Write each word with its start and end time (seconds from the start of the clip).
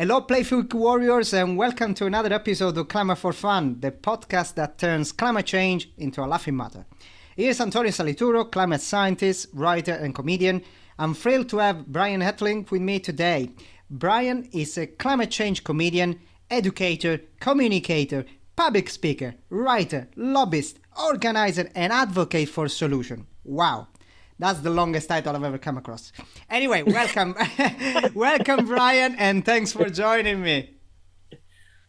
Hello, 0.00 0.22
Playful 0.22 0.64
Warriors, 0.72 1.34
and 1.34 1.58
welcome 1.58 1.92
to 1.92 2.06
another 2.06 2.32
episode 2.32 2.78
of 2.78 2.88
Climate 2.88 3.18
for 3.18 3.34
Fun, 3.34 3.80
the 3.80 3.90
podcast 3.90 4.54
that 4.54 4.78
turns 4.78 5.12
climate 5.12 5.44
change 5.44 5.90
into 5.98 6.24
a 6.24 6.26
laughing 6.26 6.56
matter. 6.56 6.86
Here's 7.36 7.60
Antonio 7.60 7.90
Salituro, 7.90 8.50
climate 8.50 8.80
scientist, 8.80 9.48
writer, 9.52 9.92
and 9.92 10.14
comedian. 10.14 10.62
I'm 10.98 11.12
thrilled 11.12 11.50
to 11.50 11.58
have 11.58 11.86
Brian 11.86 12.22
Ettling 12.22 12.70
with 12.70 12.80
me 12.80 12.98
today. 12.98 13.50
Brian 13.90 14.48
is 14.52 14.78
a 14.78 14.86
climate 14.86 15.30
change 15.30 15.64
comedian, 15.64 16.18
educator, 16.50 17.20
communicator, 17.38 18.24
public 18.56 18.88
speaker, 18.88 19.34
writer, 19.50 20.08
lobbyist, 20.16 20.78
organizer, 20.98 21.68
and 21.74 21.92
advocate 21.92 22.48
for 22.48 22.68
solution. 22.68 23.26
Wow. 23.44 23.88
That's 24.40 24.60
the 24.60 24.70
longest 24.70 25.06
title 25.06 25.36
I've 25.36 25.44
ever 25.44 25.58
come 25.58 25.76
across. 25.76 26.12
Anyway, 26.48 26.82
welcome. 26.82 27.36
welcome, 28.14 28.64
Brian, 28.64 29.14
and 29.16 29.44
thanks 29.44 29.70
for 29.70 29.90
joining 29.90 30.40
me. 30.40 30.78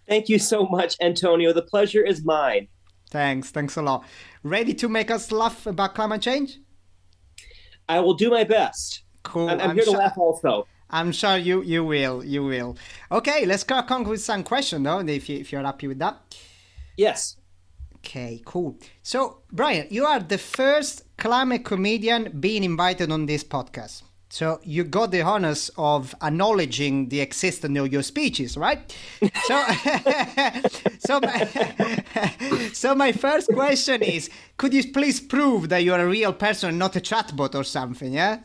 Thank 0.06 0.28
you 0.28 0.38
so 0.38 0.66
much, 0.66 0.98
Antonio. 1.00 1.54
The 1.54 1.62
pleasure 1.62 2.04
is 2.04 2.26
mine. 2.26 2.68
Thanks. 3.10 3.52
Thanks 3.52 3.78
a 3.78 3.82
lot. 3.82 4.04
Ready 4.44 4.74
to 4.74 4.90
make 4.90 5.10
us 5.10 5.32
laugh 5.32 5.66
about 5.66 5.96
climate 5.96 6.22
change? 6.22 6.60
I 7.88 8.02
will 8.02 8.16
do 8.16 8.30
my 8.30 8.44
best. 8.44 9.04
Cool. 9.24 9.48
I'm, 9.48 9.62
I'm, 9.62 9.70
I'm 9.70 9.76
here 9.78 9.86
sure, 9.86 9.94
to 9.94 10.00
laugh 10.00 10.18
also. 10.18 10.68
I'm 10.90 11.14
sure 11.14 11.38
you 11.38 11.62
you 11.64 11.86
will. 11.86 12.22
You 12.22 12.44
will. 12.44 12.76
Okay, 13.10 13.46
let's 13.46 13.64
crack 13.64 13.90
on 13.92 14.04
with 14.04 14.22
some 14.22 14.44
question 14.44 14.84
though, 14.84 15.00
if, 15.00 15.30
you, 15.30 15.38
if 15.38 15.54
you're 15.54 15.64
happy 15.64 15.88
with 15.88 16.00
that. 16.00 16.36
Yes. 16.98 17.38
Okay, 17.96 18.42
cool. 18.46 18.78
So, 19.04 19.44
Brian, 19.52 19.88
you 19.90 20.06
are 20.06 20.20
the 20.20 20.38
first 20.38 21.04
climate 21.22 21.64
comedian 21.64 22.36
being 22.40 22.64
invited 22.64 23.12
on 23.12 23.28
this 23.28 23.44
podcast. 23.44 24.02
So 24.30 24.60
you 24.64 24.84
got 24.84 25.12
the 25.12 25.22
honors 25.22 25.70
of 25.78 26.16
acknowledging 26.24 27.10
the 27.10 27.20
existence 27.20 27.78
of 27.78 27.94
your 27.94 28.02
speeches, 28.02 28.58
right? 28.58 28.80
so, 29.44 29.64
so, 31.00 31.20
my, 31.20 32.04
so 32.74 32.96
my 32.96 33.12
first 33.12 33.50
question 33.54 34.02
is: 34.02 34.32
Could 34.58 34.74
you 34.74 34.92
please 34.92 35.20
prove 35.20 35.70
that 35.70 35.84
you 35.84 35.94
are 35.94 36.00
a 36.00 36.08
real 36.08 36.34
person, 36.34 36.80
not 36.80 36.96
a 36.96 37.02
chatbot 37.02 37.54
or 37.54 37.64
something? 37.64 38.14
Yeah. 38.14 38.40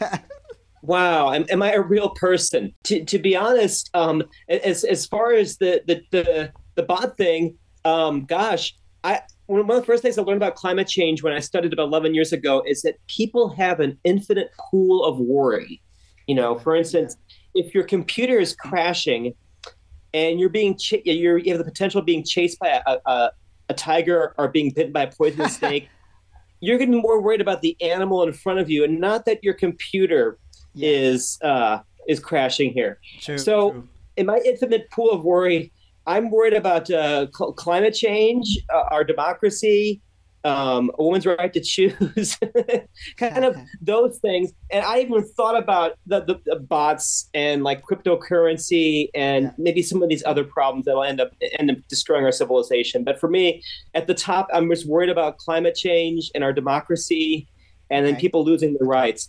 wow, 0.82 1.32
am, 1.34 1.44
am, 1.50 1.62
I 1.62 1.72
a 1.72 1.82
real 1.82 2.10
person? 2.10 2.72
To, 2.84 3.04
to 3.04 3.18
be 3.18 3.36
honest, 3.36 3.90
um, 3.92 4.22
as 4.48 4.84
as 4.84 5.04
far 5.04 5.32
as 5.32 5.58
the 5.58 5.82
the 5.86 6.00
the, 6.10 6.52
the 6.76 6.84
bot 6.84 7.18
thing, 7.18 7.58
um, 7.84 8.24
gosh, 8.24 8.74
I 9.04 9.20
one 9.48 9.70
of 9.70 9.76
the 9.76 9.82
first 9.82 10.02
things 10.02 10.18
I 10.18 10.22
learned 10.22 10.36
about 10.36 10.56
climate 10.56 10.86
change 10.86 11.22
when 11.22 11.32
I 11.32 11.40
studied 11.40 11.72
about 11.72 11.88
11 11.88 12.14
years 12.14 12.34
ago 12.34 12.62
is 12.66 12.82
that 12.82 12.96
people 13.06 13.48
have 13.50 13.80
an 13.80 13.98
infinite 14.04 14.50
pool 14.58 15.04
of 15.04 15.18
worry. 15.18 15.80
You 16.26 16.34
know, 16.34 16.58
for 16.58 16.76
instance, 16.76 17.16
if 17.54 17.74
your 17.74 17.84
computer 17.84 18.38
is 18.38 18.54
crashing 18.54 19.32
and 20.12 20.38
you're 20.38 20.50
being 20.50 20.76
ch- 20.76 21.02
you're, 21.04 21.38
you 21.38 21.50
have 21.52 21.58
the 21.58 21.64
potential 21.64 21.98
of 21.98 22.04
being 22.04 22.22
chased 22.22 22.58
by 22.58 22.82
a, 22.86 22.98
a, 23.06 23.30
a 23.70 23.74
tiger 23.74 24.34
or 24.36 24.48
being 24.48 24.70
bitten 24.70 24.92
by 24.92 25.04
a 25.04 25.10
poisonous 25.10 25.56
snake, 25.58 25.88
you're 26.60 26.76
going 26.76 26.90
to 26.90 26.96
be 26.98 27.02
more 27.02 27.22
worried 27.22 27.40
about 27.40 27.62
the 27.62 27.74
animal 27.80 28.22
in 28.24 28.34
front 28.34 28.58
of 28.58 28.68
you 28.68 28.84
and 28.84 29.00
not 29.00 29.24
that 29.24 29.42
your 29.42 29.54
computer 29.54 30.38
yeah. 30.74 30.90
is 30.90 31.38
uh, 31.40 31.78
is 32.06 32.20
crashing 32.20 32.74
here. 32.74 32.98
True, 33.20 33.38
so, 33.38 33.70
true. 33.70 33.88
in 34.18 34.26
my 34.26 34.40
infinite 34.44 34.90
pool 34.90 35.10
of 35.10 35.24
worry, 35.24 35.72
I'm 36.08 36.30
worried 36.30 36.54
about 36.54 36.90
uh, 36.90 37.26
cl- 37.30 37.52
climate 37.52 37.92
change, 37.94 38.58
uh, 38.72 38.84
our 38.90 39.04
democracy, 39.04 40.00
um, 40.42 40.90
a 40.98 41.02
woman's 41.02 41.26
right 41.26 41.52
to 41.52 41.60
choose, 41.60 42.38
kind 43.18 43.44
of 43.44 43.56
those 43.82 44.18
things. 44.18 44.52
And 44.70 44.84
I 44.86 45.00
even 45.00 45.22
thought 45.22 45.60
about 45.60 45.98
the, 46.06 46.20
the, 46.20 46.40
the 46.46 46.56
bots 46.56 47.28
and 47.34 47.62
like 47.62 47.82
cryptocurrency 47.82 49.10
and 49.14 49.44
yeah. 49.44 49.50
maybe 49.58 49.82
some 49.82 50.02
of 50.02 50.08
these 50.08 50.24
other 50.24 50.44
problems 50.44 50.86
that 50.86 50.94
will 50.94 51.04
end 51.04 51.20
up 51.20 51.32
end 51.58 51.70
up 51.70 51.76
destroying 51.88 52.24
our 52.24 52.32
civilization. 52.32 53.04
But 53.04 53.20
for 53.20 53.28
me, 53.28 53.62
at 53.94 54.06
the 54.06 54.14
top, 54.14 54.48
I'm 54.52 54.70
just 54.70 54.88
worried 54.88 55.10
about 55.10 55.36
climate 55.36 55.74
change 55.74 56.30
and 56.34 56.42
our 56.42 56.54
democracy, 56.54 57.48
and 57.90 58.06
then 58.06 58.16
people 58.16 58.44
losing 58.44 58.74
their 58.78 58.88
rights. 58.88 59.28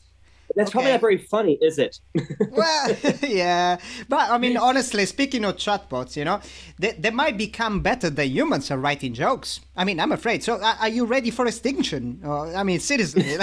That's 0.56 0.70
okay. 0.70 0.74
probably 0.74 0.92
not 0.92 1.02
very 1.02 1.18
funny, 1.18 1.58
is 1.62 1.78
it? 1.78 2.00
well, 2.52 2.96
yeah. 3.22 3.78
But 4.08 4.32
I 4.32 4.38
mean, 4.38 4.58
honestly, 4.58 5.06
speaking 5.06 5.46
of 5.46 5.58
chatbots, 5.58 6.16
you 6.16 6.26
know, 6.26 6.42
they, 6.78 6.92
they 6.92 7.12
might 7.12 7.38
become 7.38 7.82
better 7.82 8.10
than 8.10 8.30
humans 8.30 8.72
at 8.72 8.80
writing 8.80 9.14
jokes. 9.14 9.62
I 9.76 9.86
mean, 9.86 10.00
I'm 10.00 10.12
afraid. 10.12 10.44
So, 10.44 10.60
are 10.62 10.90
you 10.90 11.06
ready 11.06 11.32
for 11.32 11.46
extinction? 11.46 12.22
Uh, 12.24 12.54
I 12.56 12.64
mean, 12.64 12.80
seriously, 12.80 13.24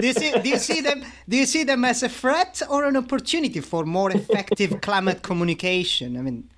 do 0.00 0.06
you 0.06 0.12
see? 0.12 0.32
Do 0.32 0.48
you 0.48 0.58
see 0.58 0.80
them? 0.80 1.04
Do 1.28 1.36
you 1.36 1.46
see 1.46 1.64
them 1.64 1.84
as 1.84 2.02
a 2.02 2.08
threat 2.08 2.62
or 2.68 2.84
an 2.84 2.96
opportunity 2.96 3.60
for 3.60 3.84
more 3.84 4.10
effective 4.10 4.80
climate 4.80 5.22
communication? 5.22 6.16
I 6.16 6.22
mean. 6.22 6.50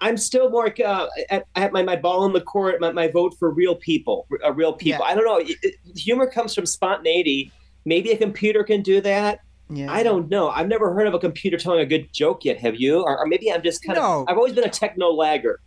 I'm 0.00 0.16
still 0.16 0.48
more 0.48 0.72
uh, 0.82 1.08
at, 1.28 1.44
at, 1.56 1.70
my, 1.74 1.82
my 1.82 1.96
ball 1.96 2.24
in 2.24 2.32
the 2.32 2.40
court, 2.40 2.80
my, 2.80 2.90
my 2.92 3.06
vote 3.06 3.36
for 3.38 3.50
real 3.50 3.74
people, 3.74 4.26
uh, 4.42 4.50
real 4.50 4.72
people. 4.72 5.04
Yeah. 5.04 5.12
I 5.12 5.14
don't 5.14 5.26
know. 5.26 5.36
It, 5.36 5.58
it, 5.62 5.74
humor 5.94 6.26
comes 6.26 6.54
from 6.54 6.64
spontaneity 6.64 7.52
Maybe 7.84 8.10
a 8.10 8.16
computer 8.16 8.64
can 8.64 8.82
do 8.82 9.00
that. 9.00 9.40
Yeah. 9.70 9.90
I 9.90 10.02
don't 10.02 10.28
know. 10.28 10.50
I've 10.50 10.68
never 10.68 10.92
heard 10.92 11.06
of 11.06 11.14
a 11.14 11.18
computer 11.18 11.56
telling 11.56 11.80
a 11.80 11.86
good 11.86 12.12
joke 12.12 12.44
yet. 12.44 12.58
Have 12.58 12.76
you? 12.76 13.02
Or, 13.02 13.18
or 13.18 13.26
maybe 13.26 13.50
I'm 13.50 13.62
just 13.62 13.82
kind 13.82 13.98
no. 13.98 14.22
of. 14.22 14.28
I've 14.28 14.36
always 14.36 14.52
been 14.52 14.64
a 14.64 14.70
techno 14.70 15.10
lagger. 15.10 15.60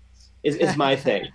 Is 0.43 0.55
is 0.55 0.77
my 0.77 0.95
thing. 1.07 1.27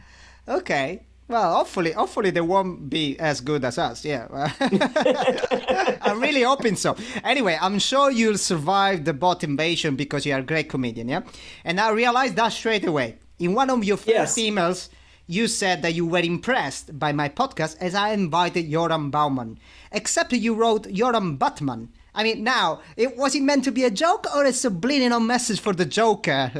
okay. 0.49 1.03
Well, 1.29 1.57
hopefully, 1.57 1.93
hopefully 1.93 2.31
they 2.31 2.43
won't 2.43 2.91
be 2.91 3.19
as 3.19 3.41
good 3.41 3.65
as 3.65 3.79
us. 3.79 4.05
Yeah, 4.05 4.27
I'm 6.03 6.21
really 6.21 6.43
hoping 6.43 6.77
so. 6.77 6.95
Anyway, 7.25 7.57
I'm 7.59 7.79
sure 7.79 8.11
you'll 8.11 8.37
survive 8.37 9.07
the 9.07 9.15
bot 9.15 9.43
invasion 9.43 9.97
because 9.97 10.27
you're 10.27 10.41
a 10.41 10.43
great 10.43 10.69
comedian. 10.69 11.09
Yeah, 11.09 11.23
and 11.65 11.81
I 11.81 11.91
realized 11.91 12.37
that 12.37 12.53
straight 12.53 12.87
away. 12.87 13.17
In 13.39 13.55
one 13.55 13.71
of 13.71 13.83
your 13.83 13.97
first 13.97 14.09
yes. 14.09 14.35
emails, 14.37 14.89
you 15.27 15.49
said 15.49 15.83
that 15.83 15.95
you 15.95 16.07
were 16.07 16.21
impressed 16.21 16.99
by 16.99 17.13
my 17.13 17.29
podcast 17.29 17.77
as 17.81 17.95
I 17.95 18.11
invited 18.11 18.71
Yoram 18.71 19.11
Bauman, 19.11 19.59
except 19.91 20.33
you 20.33 20.55
wrote 20.55 20.91
Joram 20.93 21.37
Batman. 21.37 21.89
I 22.15 22.25
mean, 22.25 22.45
now, 22.45 22.81
it, 22.97 23.17
was 23.17 23.35
it 23.35 23.43
meant 23.43 23.65
to 23.65 23.73
be 23.73 23.85
a 23.85 23.91
joke 23.91 24.27
or 24.35 24.45
a 24.45 24.53
subliminal 24.53 25.21
message 25.21 25.61
for 25.61 25.73
the 25.73 25.87
Joker? 25.87 26.51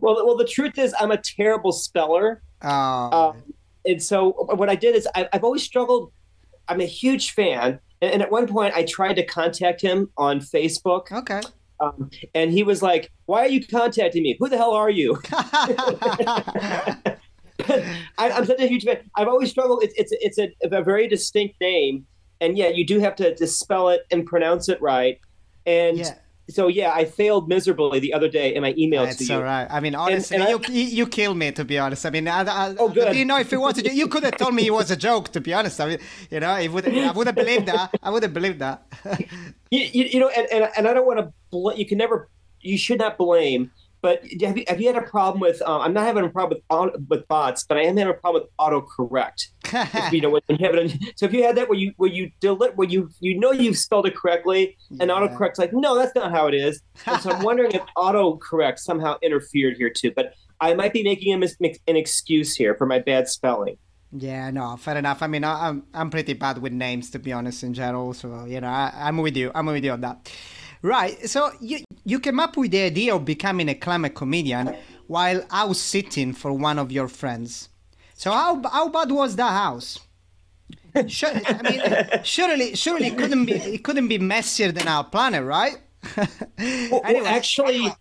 well, 0.00 0.26
well, 0.26 0.36
the 0.36 0.48
truth 0.48 0.78
is, 0.78 0.94
I'm 1.00 1.10
a 1.10 1.16
terrible 1.16 1.72
speller. 1.72 2.42
Oh. 2.62 3.30
Um, 3.30 3.42
and 3.86 4.02
so 4.02 4.32
what 4.32 4.68
I 4.68 4.74
did 4.74 4.94
is 4.94 5.08
I, 5.14 5.28
have 5.32 5.44
always 5.44 5.62
struggled. 5.62 6.12
I'm 6.68 6.80
a 6.80 6.86
huge 6.86 7.30
fan, 7.30 7.78
and, 8.02 8.12
and, 8.12 8.22
at 8.22 8.30
one 8.30 8.46
point 8.46 8.74
I 8.74 8.82
tried 8.82 9.14
to 9.14 9.24
contact 9.24 9.80
him 9.80 10.10
on 10.18 10.40
Facebook. 10.40 11.10
Okay. 11.12 11.40
Um, 11.80 12.10
and 12.34 12.50
he 12.50 12.62
was 12.62 12.82
like, 12.82 13.10
"Why 13.26 13.40
are 13.40 13.48
you 13.48 13.66
contacting 13.66 14.22
me? 14.22 14.36
Who 14.38 14.48
the 14.48 14.56
hell 14.56 14.72
are 14.72 14.90
you?" 14.90 15.20
I, 18.18 18.30
am 18.30 18.44
such 18.44 18.60
a 18.60 18.66
huge 18.66 18.84
fan. 18.84 18.98
I've 19.16 19.28
always 19.28 19.50
struggled. 19.50 19.82
It's 19.82 19.94
it's 19.96 20.12
it's 20.12 20.38
a, 20.38 20.76
a, 20.76 20.82
very 20.82 21.08
distinct 21.08 21.60
name, 21.60 22.06
and 22.40 22.56
yeah, 22.56 22.68
you 22.68 22.86
do 22.86 22.98
have 23.00 23.16
to, 23.16 23.34
to 23.34 23.46
spell 23.46 23.88
it 23.88 24.02
and 24.10 24.26
pronounce 24.26 24.68
it 24.68 24.80
right. 24.80 25.18
And 25.66 25.98
yeah 25.98 26.14
so 26.48 26.68
yeah, 26.68 26.92
I 26.92 27.04
failed 27.04 27.48
miserably 27.48 27.98
the 27.98 28.14
other 28.14 28.28
day 28.28 28.54
in 28.54 28.62
my 28.62 28.74
email 28.78 29.04
That's 29.04 29.18
to 29.18 29.24
you. 29.24 29.34
all 29.34 29.42
right. 29.42 29.66
I 29.68 29.80
mean, 29.80 29.94
honestly, 29.94 30.36
and, 30.36 30.46
and 30.46 30.68
you, 30.68 30.74
I, 30.74 30.78
you 30.78 31.06
killed 31.06 31.36
me 31.36 31.50
to 31.52 31.64
be 31.64 31.78
honest. 31.78 32.06
I 32.06 32.10
mean, 32.10 32.28
I, 32.28 32.42
I, 32.42 32.74
oh 32.78 32.88
good. 32.88 33.16
You 33.16 33.24
know, 33.24 33.38
if 33.38 33.52
it 33.52 33.56
was, 33.56 33.78
a, 33.78 33.94
you 33.94 34.06
could 34.06 34.22
have 34.22 34.36
told 34.36 34.54
me 34.54 34.66
it 34.66 34.72
was 34.72 34.90
a 34.90 34.96
joke. 34.96 35.32
To 35.32 35.40
be 35.40 35.52
honest, 35.52 35.80
I 35.80 35.88
mean, 35.88 35.98
you 36.30 36.40
know, 36.40 36.50
I 36.50 36.66
would, 36.68 36.86
I 36.88 37.10
would 37.12 37.26
have 37.26 37.36
believed 37.36 37.66
that. 37.66 37.94
I 38.02 38.10
would 38.10 38.22
have 38.22 38.34
believed 38.34 38.60
that. 38.60 38.86
you, 39.70 39.80
you, 39.80 40.04
you, 40.04 40.20
know, 40.20 40.28
and, 40.28 40.46
and 40.52 40.70
and 40.76 40.88
I 40.88 40.94
don't 40.94 41.06
want 41.06 41.18
to. 41.18 41.32
Bl- 41.50 41.72
you 41.72 41.86
can 41.86 41.98
never. 41.98 42.30
You 42.60 42.78
should 42.78 42.98
not 42.98 43.16
blame 43.18 43.70
but 44.06 44.22
have 44.40 44.56
you, 44.56 44.64
have 44.68 44.80
you 44.80 44.86
had 44.86 44.96
a 44.96 45.06
problem 45.06 45.40
with? 45.40 45.60
Um, 45.62 45.80
I'm 45.80 45.92
not 45.92 46.06
having 46.06 46.24
a 46.24 46.28
problem 46.28 46.60
with 46.70 47.08
with 47.08 47.26
bots, 47.26 47.64
but 47.64 47.76
I 47.76 47.82
am 47.82 47.96
having 47.96 48.14
a 48.14 48.16
problem 48.16 48.44
with 48.44 48.56
autocorrect. 48.56 49.48
you 50.12 50.20
know, 50.20 50.38
so 51.16 51.26
if 51.26 51.32
you 51.32 51.42
had 51.42 51.56
that 51.56 51.68
where 51.68 51.78
you 51.78 51.92
where 51.96 52.10
you 52.10 52.30
deli- 52.40 52.70
where 52.74 52.88
you 52.88 53.10
you 53.20 53.38
know 53.38 53.52
you've 53.52 53.78
spelled 53.78 54.06
it 54.06 54.16
correctly, 54.16 54.76
and 55.00 55.08
yeah. 55.08 55.14
autocorrect's 55.14 55.58
like, 55.58 55.72
no, 55.72 55.94
that's 55.94 56.14
not 56.14 56.30
how 56.30 56.46
it 56.46 56.54
is. 56.54 56.82
And 57.06 57.20
so 57.20 57.30
I'm 57.30 57.42
wondering 57.42 57.72
if 57.72 57.82
autocorrect 57.96 58.78
somehow 58.78 59.16
interfered 59.22 59.76
here 59.76 59.90
too. 59.90 60.12
But 60.14 60.34
I 60.60 60.74
might 60.74 60.92
be 60.92 61.02
making 61.02 61.32
a 61.34 61.38
mis- 61.38 61.56
an 61.60 61.96
excuse 61.96 62.54
here 62.54 62.74
for 62.74 62.86
my 62.86 62.98
bad 62.98 63.28
spelling. 63.28 63.76
Yeah, 64.12 64.50
no, 64.50 64.76
fair 64.76 64.96
enough. 64.96 65.22
I 65.22 65.26
mean, 65.26 65.44
I, 65.44 65.68
I'm 65.68 65.84
I'm 65.92 66.10
pretty 66.10 66.34
bad 66.34 66.58
with 66.58 66.72
names 66.72 67.10
to 67.10 67.18
be 67.18 67.32
honest 67.32 67.62
in 67.62 67.74
general. 67.74 68.14
So 68.14 68.44
you 68.44 68.60
know, 68.60 68.68
I, 68.68 68.92
I'm 68.94 69.18
with 69.18 69.36
you. 69.36 69.50
I'm 69.54 69.66
with 69.66 69.84
you 69.84 69.92
on 69.92 70.00
that. 70.02 70.30
Right. 70.82 71.28
So 71.28 71.50
you 71.60 71.80
you 72.04 72.20
came 72.20 72.40
up 72.40 72.56
with 72.56 72.70
the 72.70 72.82
idea 72.82 73.14
of 73.14 73.24
becoming 73.24 73.68
a 73.68 73.74
climate 73.74 74.14
comedian 74.14 74.76
while 75.06 75.44
house 75.50 75.78
sitting 75.78 76.32
for 76.32 76.52
one 76.52 76.78
of 76.78 76.92
your 76.92 77.08
friends. 77.08 77.68
So 78.16 78.32
how 78.32 78.62
how 78.68 78.88
bad 78.88 79.10
was 79.12 79.36
that 79.36 79.52
house? 79.52 80.00
I 80.94 81.02
mean, 81.02 82.24
surely 82.24 82.74
surely 82.74 83.08
it 83.08 83.18
couldn't 83.18 83.44
be 83.44 83.52
it 83.52 83.84
couldn't 83.84 84.08
be 84.08 84.18
messier 84.18 84.72
than 84.72 84.88
our 84.88 85.04
planet, 85.04 85.44
right? 85.44 85.78
well, 86.16 86.26
anyway. 86.58 87.00
well, 87.02 87.26
actually, 87.26 87.92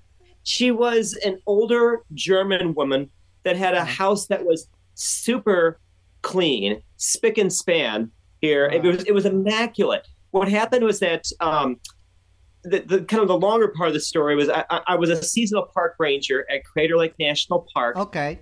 she 0.44 0.71
was 0.71 1.13
an 1.25 1.39
older 1.45 2.01
German 2.13 2.73
woman 2.73 3.09
that 3.44 3.57
had 3.57 3.73
a 3.73 3.83
house 3.83 4.27
that 4.27 4.45
was 4.45 4.67
super 4.95 5.79
clean, 6.21 6.81
spick 6.97 7.38
and 7.38 7.51
span. 7.51 8.11
Here, 8.41 8.65
it 8.68 8.83
was 8.83 9.03
it 9.03 9.13
was 9.13 9.25
immaculate 9.25 10.07
what 10.35 10.50
happened 10.50 10.83
was 10.83 11.00
that 11.00 11.25
um, 11.39 11.77
the, 12.63 12.79
the 12.81 13.01
kind 13.03 13.21
of 13.21 13.29
the 13.29 13.38
longer 13.38 13.69
part 13.69 13.88
of 13.88 13.94
the 13.94 14.01
story 14.01 14.35
was 14.35 14.50
I, 14.50 14.65
I 14.69 14.95
was 14.95 15.09
a 15.09 15.23
seasonal 15.23 15.69
park 15.73 15.95
ranger 15.97 16.45
at 16.51 16.65
Crater 16.65 16.97
Lake 16.97 17.13
National 17.18 17.65
Park. 17.73 17.95
Okay. 17.95 18.39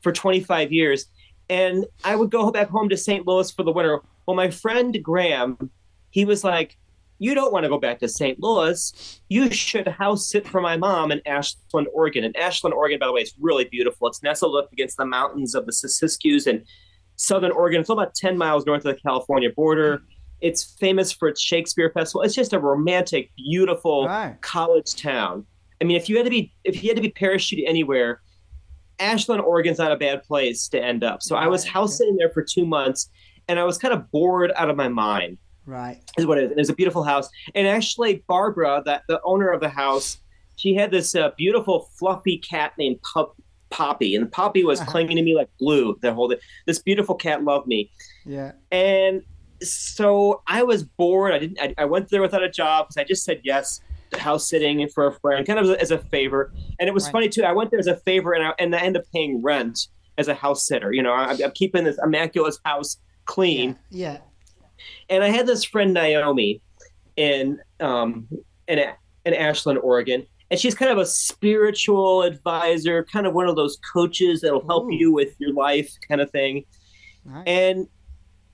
For 0.00 0.12
25 0.12 0.72
years, 0.72 1.06
and 1.48 1.84
I 2.04 2.16
would 2.16 2.30
go 2.30 2.50
back 2.50 2.68
home 2.68 2.88
to 2.88 2.96
St. 2.96 3.26
Louis 3.26 3.50
for 3.50 3.62
the 3.62 3.72
winter. 3.72 4.00
Well, 4.26 4.36
my 4.36 4.50
friend 4.50 4.96
Graham, 5.02 5.70
he 6.10 6.24
was 6.24 6.44
like, 6.44 6.76
"You 7.18 7.34
don't 7.34 7.52
want 7.52 7.64
to 7.64 7.68
go 7.68 7.78
back 7.78 7.98
to 8.00 8.08
St. 8.08 8.38
Louis. 8.40 9.20
You 9.28 9.50
should 9.50 9.88
house 9.88 10.28
sit 10.28 10.46
for 10.46 10.60
my 10.60 10.76
mom 10.76 11.10
in 11.10 11.20
Ashland, 11.26 11.88
Oregon." 11.92 12.24
And 12.24 12.36
Ashland, 12.36 12.74
Oregon, 12.74 12.98
by 12.98 13.06
the 13.06 13.12
way, 13.12 13.22
is 13.22 13.34
really 13.40 13.64
beautiful. 13.64 14.06
It's 14.08 14.22
nestled 14.22 14.56
up 14.56 14.72
against 14.72 14.96
the 14.96 15.06
mountains 15.06 15.54
of 15.54 15.66
the 15.66 15.72
Siskiyous 15.72 16.46
and 16.46 16.64
Southern 17.16 17.50
Oregon. 17.50 17.80
It's 17.80 17.90
about 17.90 18.14
10 18.14 18.38
miles 18.38 18.64
north 18.66 18.84
of 18.84 18.94
the 18.94 19.00
California 19.00 19.50
border. 19.50 20.02
It's 20.40 20.76
famous 20.78 21.10
for 21.10 21.26
its 21.28 21.40
Shakespeare 21.40 21.90
Festival. 21.90 22.22
It's 22.22 22.34
just 22.34 22.52
a 22.52 22.60
romantic, 22.60 23.30
beautiful 23.36 24.06
Right. 24.06 24.40
college 24.40 24.94
town. 24.94 25.44
I 25.80 25.84
mean, 25.84 25.96
if 25.96 26.08
you 26.08 26.16
had 26.16 26.24
to 26.26 26.30
be 26.30 26.52
if 26.64 26.82
you 26.82 26.90
had 26.90 26.96
to 26.96 27.02
be 27.02 27.10
parachuted 27.10 27.64
anywhere, 27.66 28.20
Ashland, 29.00 29.40
Oregon's 29.42 29.78
not 29.78 29.92
a 29.92 29.96
bad 29.96 30.22
place 30.24 30.68
to 30.68 30.82
end 30.82 31.04
up. 31.04 31.22
So 31.22 31.36
I 31.36 31.46
was 31.46 31.64
house 31.66 31.96
sitting 31.98 32.16
there 32.16 32.30
for 32.30 32.42
two 32.42 32.66
months, 32.66 33.10
and 33.48 33.58
I 33.58 33.64
was 33.64 33.78
kind 33.78 33.94
of 33.94 34.10
bored 34.10 34.52
out 34.56 34.70
of 34.70 34.76
my 34.76 34.88
mind. 34.88 35.38
Right. 35.66 36.00
Is 36.16 36.26
what 36.26 36.38
it 36.38 36.44
is. 36.44 36.50
And 36.52 36.60
it's 36.60 36.70
a 36.70 36.74
beautiful 36.74 37.02
house, 37.04 37.28
and 37.54 37.66
actually 37.66 38.24
Barbara, 38.26 38.82
that 38.86 39.02
the 39.08 39.20
owner 39.24 39.50
of 39.50 39.60
the 39.60 39.68
house, 39.68 40.18
she 40.56 40.74
had 40.74 40.90
this 40.90 41.14
uh, 41.14 41.30
beautiful 41.36 41.90
fluffy 41.98 42.38
cat 42.38 42.72
named 42.78 43.00
Pup, 43.02 43.36
Poppy, 43.70 44.14
and 44.16 44.30
Poppy 44.32 44.64
was 44.64 44.80
Uh-huh. 44.80 44.90
clinging 44.90 45.16
to 45.16 45.22
me 45.22 45.34
like 45.34 45.50
glue. 45.58 45.96
The 46.00 46.12
whole 46.14 46.28
day. 46.28 46.38
this 46.66 46.78
beautiful 46.78 47.14
cat 47.14 47.44
loved 47.44 47.66
me, 47.66 47.90
Yeah. 48.24 48.52
and 48.72 49.22
so 49.60 50.42
I 50.46 50.62
was 50.62 50.84
bored. 50.84 51.34
I 51.34 51.38
didn't. 51.38 51.60
I, 51.60 51.74
I 51.78 51.84
went 51.84 52.08
there 52.08 52.22
without 52.22 52.42
a 52.42 52.48
job 52.50 52.86
because 52.88 52.96
I 52.96 53.04
just 53.04 53.24
said 53.24 53.40
yes 53.44 53.80
house 54.16 54.48
sitting 54.48 54.86
for 54.88 55.06
a 55.06 55.12
friend, 55.20 55.46
kind 55.46 55.58
of 55.58 55.68
as 55.76 55.90
a 55.90 55.98
favor. 55.98 56.52
And 56.78 56.88
it 56.88 56.94
was 56.94 57.04
Right. 57.06 57.12
funny 57.12 57.28
too. 57.28 57.42
I 57.44 57.52
went 57.52 57.70
there 57.70 57.80
as 57.80 57.86
a 57.86 57.96
favor, 57.96 58.32
and 58.32 58.44
I, 58.46 58.52
and 58.58 58.74
I 58.74 58.80
ended 58.80 59.02
up 59.02 59.08
paying 59.12 59.42
rent 59.42 59.78
as 60.16 60.28
a 60.28 60.34
house 60.34 60.66
sitter. 60.66 60.92
You 60.92 61.02
know, 61.02 61.12
I, 61.12 61.30
I'm 61.44 61.52
keeping 61.52 61.84
this 61.84 61.98
immaculate 62.02 62.54
house 62.64 62.98
clean. 63.26 63.76
Yeah. 63.90 64.18
And 65.10 65.22
I 65.24 65.28
had 65.28 65.46
this 65.46 65.64
friend 65.64 65.92
Naomi 65.94 66.60
in 67.16 67.58
um 67.80 68.28
in 68.68 68.78
in 69.24 69.34
Ashland, 69.34 69.78
Oregon. 69.80 70.26
And 70.50 70.58
she's 70.58 70.74
kind 70.74 70.90
of 70.90 70.96
a 70.98 71.04
spiritual 71.04 72.22
advisor, 72.22 73.04
kind 73.12 73.26
of 73.26 73.34
one 73.34 73.48
of 73.48 73.56
those 73.56 73.78
coaches 73.92 74.40
that'll 74.40 74.64
help 74.66 74.86
Ooh. 74.86 74.94
you 74.94 75.12
with 75.12 75.34
your 75.38 75.52
life 75.52 75.92
kind 76.08 76.20
of 76.22 76.30
thing 76.30 76.64
Nice. 77.26 77.44
and 77.46 77.86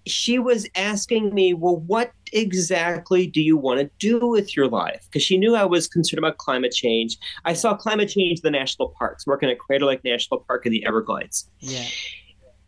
she 0.07 0.39
was 0.39 0.67
asking 0.75 1.35
me, 1.35 1.55
"Well, 1.55 1.77
what 1.77 2.13
exactly 2.33 3.27
do 3.27 3.41
you 3.41 3.57
want 3.57 3.81
to 3.81 3.91
do 3.99 4.27
with 4.27 4.57
your 4.57 4.69
life?" 4.69 5.05
Because 5.05 5.23
she 5.23 5.39
knew 5.39 5.55
I 5.55 5.65
was 5.65 5.89
concerned 5.89 6.19
about 6.19 6.39
climate 6.39 6.73
change. 6.73 7.17
I 7.45 7.55
saw 7.55 7.75
climate 7.75 8.09
change 8.09 8.41
in 8.41 8.43
the 8.43 8.51
national 8.51 8.95
parks, 8.99 9.27
working 9.27 9.49
at 9.49 9.59
Crater 9.59 9.87
Lake 9.87 10.05
National 10.05 10.41
Park 10.41 10.67
in 10.67 10.73
the 10.73 10.85
Everglades, 10.87 11.49
yeah. 11.61 11.87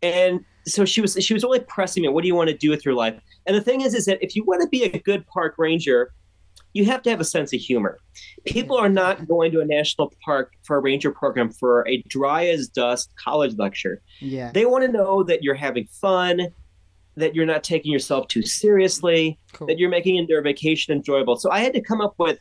and 0.02 0.44
so 0.66 0.84
she 0.84 1.00
was 1.00 1.16
she 1.20 1.34
was 1.34 1.42
really 1.42 1.60
pressing 1.60 2.02
me, 2.02 2.08
"What 2.08 2.22
do 2.22 2.28
you 2.28 2.34
want 2.34 2.50
to 2.50 2.56
do 2.56 2.70
with 2.70 2.84
your 2.84 2.94
life?" 2.94 3.20
And 3.46 3.56
the 3.56 3.60
thing 3.60 3.82
is, 3.82 3.94
is 3.94 4.06
that 4.06 4.18
if 4.22 4.34
you 4.34 4.44
want 4.44 4.62
to 4.62 4.68
be 4.68 4.82
a 4.84 4.98
good 4.98 5.26
park 5.26 5.54
ranger, 5.58 6.12
you 6.76 6.84
have 6.84 7.02
to 7.02 7.10
have 7.10 7.20
a 7.20 7.24
sense 7.24 7.54
of 7.54 7.60
humor. 7.60 7.98
People 8.44 8.76
are 8.76 8.88
not 8.88 9.26
going 9.26 9.50
to 9.52 9.60
a 9.60 9.64
national 9.64 10.12
park 10.24 10.52
for 10.62 10.76
a 10.76 10.80
ranger 10.80 11.10
program 11.10 11.50
for 11.50 11.88
a 11.88 12.02
dry 12.08 12.46
as 12.46 12.68
dust 12.68 13.10
college 13.16 13.56
lecture. 13.56 14.02
Yeah. 14.20 14.52
They 14.52 14.66
want 14.66 14.84
to 14.84 14.92
know 14.92 15.22
that 15.22 15.42
you're 15.42 15.54
having 15.54 15.86
fun, 15.86 16.48
that 17.16 17.34
you're 17.34 17.46
not 17.46 17.64
taking 17.64 17.90
yourself 17.92 18.28
too 18.28 18.42
seriously, 18.42 19.38
Cool. 19.52 19.66
that 19.68 19.78
you're 19.78 19.88
making 19.90 20.26
their 20.28 20.42
vacation 20.42 20.94
enjoyable. 20.94 21.36
So 21.36 21.50
I 21.50 21.60
had 21.60 21.72
to 21.74 21.80
come 21.80 22.00
up 22.00 22.14
with 22.18 22.38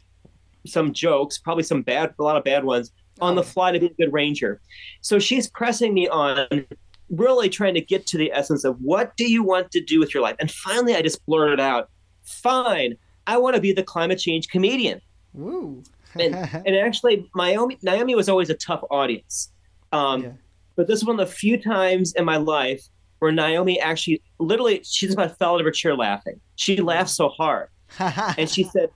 some 0.67 0.91
jokes, 0.93 1.37
probably 1.37 1.63
some 1.63 1.81
bad, 1.81 2.13
a 2.19 2.23
lot 2.23 2.35
of 2.37 2.43
bad 2.43 2.63
ones, 2.65 2.91
on 3.21 3.35
the 3.35 3.41
Oh. 3.41 3.45
fly 3.45 3.71
to 3.71 3.79
be 3.79 3.85
a 3.85 3.93
good 3.93 4.11
ranger. 4.11 4.59
So 5.01 5.17
she's 5.19 5.49
pressing 5.49 5.93
me 5.93 6.07
on, 6.09 6.65
really 7.09 7.47
trying 7.49 7.73
to 7.75 7.81
get 7.81 8.05
to 8.07 8.17
the 8.17 8.31
essence 8.33 8.63
of 8.65 8.77
what 8.81 9.15
do 9.15 9.31
you 9.31 9.43
want 9.43 9.71
to 9.71 9.81
do 9.81 9.99
with 9.99 10.13
your 10.13 10.23
life. 10.23 10.35
And 10.39 10.51
finally, 10.51 10.95
I 10.95 11.01
just 11.01 11.25
blurted 11.25 11.59
out, 11.59 11.89
"Fine, 12.23 12.97
I 13.27 13.37
want 13.37 13.55
to 13.55 13.61
be 13.61 13.71
the 13.71 13.83
climate 13.83 14.19
change 14.19 14.49
comedian." 14.49 14.99
Woo. 15.33 15.83
And 16.17 16.33
actually, 16.77 17.29
Naomi, 17.35 17.77
Naomi 17.83 18.15
was 18.15 18.29
always 18.29 18.49
a 18.49 18.53
tough 18.55 18.83
audience. 18.89 19.51
Um, 19.91 20.23
Yeah. 20.23 20.31
But 20.77 20.87
this 20.87 20.97
is 20.99 21.05
one 21.05 21.17
of 21.19 21.27
the 21.27 21.33
few 21.33 21.57
times 21.61 22.13
in 22.13 22.25
my 22.25 22.35
life 22.37 22.87
where 23.19 23.31
Naomi 23.31 23.79
actually, 23.79 24.21
literally, 24.39 24.81
she 24.83 25.07
just 25.07 25.17
about 25.17 25.37
fell 25.37 25.55
out 25.55 25.61
of 25.61 25.65
her 25.65 25.71
chair 25.71 25.95
laughing. 25.95 26.39
She 26.55 26.77
laughed 26.77 27.11
so 27.11 27.29
hard. 27.29 27.69
And 27.99 28.49
she 28.49 28.63
said, 28.63 28.89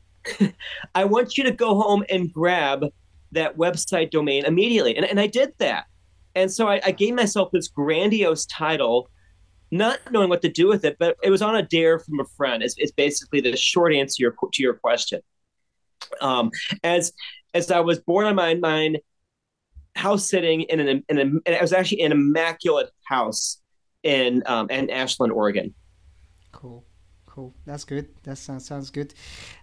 I 0.96 1.06
want 1.06 1.38
you 1.38 1.44
to 1.46 1.52
go 1.52 1.80
home 1.80 2.04
and 2.10 2.32
grab 2.32 2.86
that 3.32 3.58
website 3.58 4.12
domain 4.12 4.46
immediately. 4.46 4.96
And, 4.96 5.06
and 5.06 5.20
I 5.20 5.28
did 5.28 5.54
that. 5.60 5.86
And 6.36 6.52
so 6.52 6.68
I, 6.68 6.82
I 6.84 6.92
gave 6.92 7.16
myself 7.16 7.50
this 7.52 7.68
grandiose 7.68 8.46
title, 8.46 9.10
not 9.72 10.00
knowing 10.12 10.30
what 10.30 10.42
to 10.42 10.50
do 10.50 10.68
with 10.68 10.86
it, 10.86 10.98
but 11.00 11.18
it 11.24 11.30
was 11.30 11.42
on 11.42 11.56
a 11.56 11.64
dare 11.64 12.00
from 12.00 12.20
a 12.20 12.26
friend. 12.38 12.64
It's, 12.64 12.76
it's 12.78 12.92
basically 12.92 13.42
the 13.42 13.56
short 13.56 13.94
answer 13.94 14.18
to 14.18 14.24
your, 14.24 14.36
to 14.54 14.64
your 14.64 14.74
question. 14.74 15.22
Um, 16.22 16.52
as 16.84 17.14
as 17.54 17.72
I 17.72 17.80
was 17.80 18.00
born 18.00 18.26
on 18.26 18.36
my 18.36 18.54
mind, 18.54 19.00
house 19.96 20.30
sitting 20.30 20.62
in 20.62 20.80
an, 20.80 21.04
in 21.10 21.18
a, 21.18 21.22
and 21.22 21.42
it 21.46 21.62
was 21.62 21.74
actually 21.74 22.02
an 22.02 22.12
immaculate 22.12 22.90
house 23.06 23.59
in 24.04 24.44
um, 24.46 24.70
in 24.70 24.90
Ashland, 24.90 25.34
Oregon. 25.34 25.74
Cool, 26.52 26.84
cool. 27.26 27.54
That's 27.66 27.84
good. 27.84 28.08
That 28.24 28.38
sounds 28.38 28.66
sounds 28.66 28.90
good. 28.90 29.14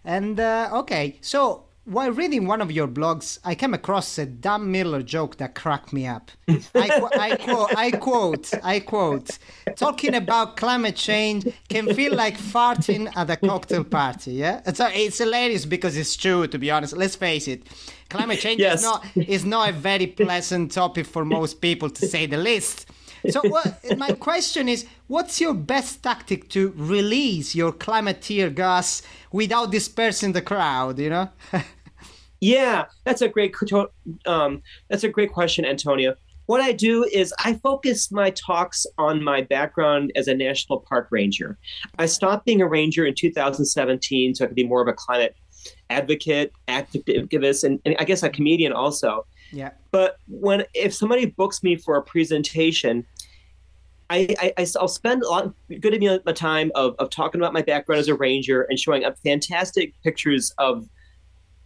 And 0.05 0.39
uh, 0.41 0.71
okay, 0.73 1.19
so 1.21 1.65
while 1.85 2.11
reading 2.11 2.47
one 2.49 2.61
of 2.61 2.73
your 2.73 2.89
blogs, 2.89 3.39
I 3.45 3.55
came 3.55 3.73
across 3.73 4.19
a 4.19 4.27
Dan 4.27 4.73
Miller 4.73 5.03
joke 5.03 5.37
that 5.37 5.55
cracked 5.55 5.93
me 5.93 6.05
up. 6.07 6.33
I, 6.49 7.01
I 7.15 7.37
quote, 7.37 7.77
I 7.77 7.91
quote, 7.93 8.51
I 8.65 8.81
quote, 8.81 9.39
talking 9.77 10.13
about 10.17 10.57
climate 10.57 10.97
change 10.97 11.47
can 11.69 11.95
feel 11.95 12.13
like 12.13 12.37
farting 12.39 13.13
at 13.17 13.31
a 13.31 13.37
cocktail 13.37 13.85
party. 13.85 14.33
Yeah, 14.33 14.63
it's, 14.67 14.81
uh, 14.81 14.91
it's 14.93 15.19
hilarious 15.19 15.65
because 15.65 15.97
it's 15.97 16.17
true. 16.17 16.49
To 16.49 16.59
be 16.59 16.73
honest, 16.73 16.97
let's 16.97 17.15
face 17.15 17.47
it, 17.47 17.63
climate 18.11 18.41
change 18.41 18.61
Yes. 18.61 18.81
is 18.81 18.85
not 18.85 19.07
is 19.15 19.45
not 19.45 19.69
a 19.69 19.73
very 19.73 20.09
pleasant 20.09 20.73
topic 20.73 21.07
for 21.07 21.25
most 21.25 21.61
people, 21.61 21.89
to 21.91 22.07
say 22.09 22.27
the 22.27 22.37
least. 22.39 22.87
So 23.31 23.43
what, 23.49 23.99
my 23.99 24.13
question 24.13 24.69
is, 24.69 24.87
what's 25.07 25.41
your 25.41 25.55
best 25.55 26.03
tactic 26.03 26.49
to 26.51 26.73
release 26.77 27.55
your 27.55 27.73
climate 27.73 28.23
tear 28.23 28.51
gas 28.51 29.03
without 29.33 29.71
dispersing 29.71 30.33
the 30.33 30.43
crowd? 30.43 30.99
You 30.99 31.11
know? 31.11 31.29
Yeah, 32.41 32.85
that's 33.05 33.23
a 33.23 33.29
great 33.29 33.55
um, 34.27 34.63
that's 34.91 35.05
a 35.05 35.09
great 35.09 35.33
question, 35.33 35.65
Antonio. 35.65 36.15
What 36.47 36.61
I 36.61 36.73
do 36.73 37.05
is 37.05 37.35
I 37.45 37.55
focus 37.55 38.13
my 38.13 38.31
talks 38.31 38.87
on 38.99 39.23
my 39.23 39.43
background 39.43 40.13
as 40.15 40.29
a 40.29 40.35
national 40.35 40.81
park 40.81 41.09
ranger. 41.11 41.59
I 41.99 42.07
stopped 42.07 42.47
being 42.47 42.61
a 42.61 42.69
ranger 42.69 43.05
in 43.05 43.15
2017 43.15 44.35
so 44.35 44.45
I 44.45 44.47
could 44.47 44.55
be 44.55 44.67
more 44.67 44.81
of 44.81 44.87
a 44.87 44.93
climate 44.93 45.35
advocate, 45.91 46.53
activist, 46.69 47.65
and, 47.65 47.81
and 47.85 47.97
I 47.99 48.05
guess 48.05 48.23
a 48.23 48.31
comedian 48.31 48.73
also. 48.73 49.27
yeah. 49.51 49.71
But 49.91 50.19
when 50.29 50.65
if 50.75 50.95
somebody 50.95 51.27
books 51.27 51.63
me 51.65 51.75
for 51.77 51.97
a 51.97 52.03
presentation, 52.03 53.05
I, 54.09 54.53
I 54.57 54.67
will 54.81 54.89
spend 54.89 55.23
a 55.23 55.29
lot 55.29 55.53
good 55.81 55.95
amount 55.95 56.23
of 56.27 56.35
time 56.35 56.71
of, 56.75 56.95
of 56.99 57.11
talking 57.11 57.41
about 57.41 57.53
my 57.53 57.63
background 57.63 57.99
as 58.01 58.09
a 58.09 58.15
ranger 58.15 58.63
and 58.63 58.79
showing 58.79 59.05
up 59.05 59.19
fantastic 59.25 59.95
pictures 60.03 60.55
of 60.59 60.89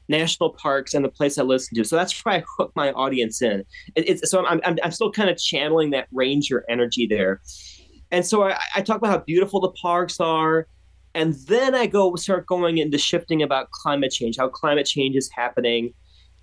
national 0.08 0.50
parks 0.50 0.94
and 0.94 1.04
the 1.04 1.08
place 1.08 1.38
I 1.38 1.42
listen 1.42 1.76
to. 1.76 1.84
So 1.84 1.96
that's 1.96 2.24
where 2.24 2.36
I 2.36 2.44
hook 2.56 2.72
my 2.74 2.92
audience 2.92 3.42
in. 3.42 3.64
It, 3.94 4.26
so 4.26 4.44
I'm, 4.44 4.60
I'm 4.64 4.78
I'm 4.82 4.90
still 4.90 5.12
kind 5.12 5.30
of 5.30 5.38
channeling 5.38 5.90
that 5.90 6.08
ranger 6.12 6.64
energy 6.68 7.06
there, 7.06 7.40
and 8.10 8.26
so 8.26 8.44
I, 8.44 8.58
I 8.74 8.82
talk 8.82 8.96
about 8.96 9.10
how 9.10 9.18
beautiful 9.18 9.60
the 9.60 9.70
parks 9.72 10.18
are, 10.18 10.66
and 11.14 11.34
then 11.46 11.74
I 11.74 11.86
go 11.86 12.16
start 12.16 12.46
going 12.46 12.78
into 12.78 12.98
shifting 12.98 13.42
about 13.42 13.70
climate 13.70 14.12
change, 14.12 14.36
how 14.38 14.48
climate 14.48 14.86
change 14.86 15.14
is 15.16 15.30
happening. 15.30 15.94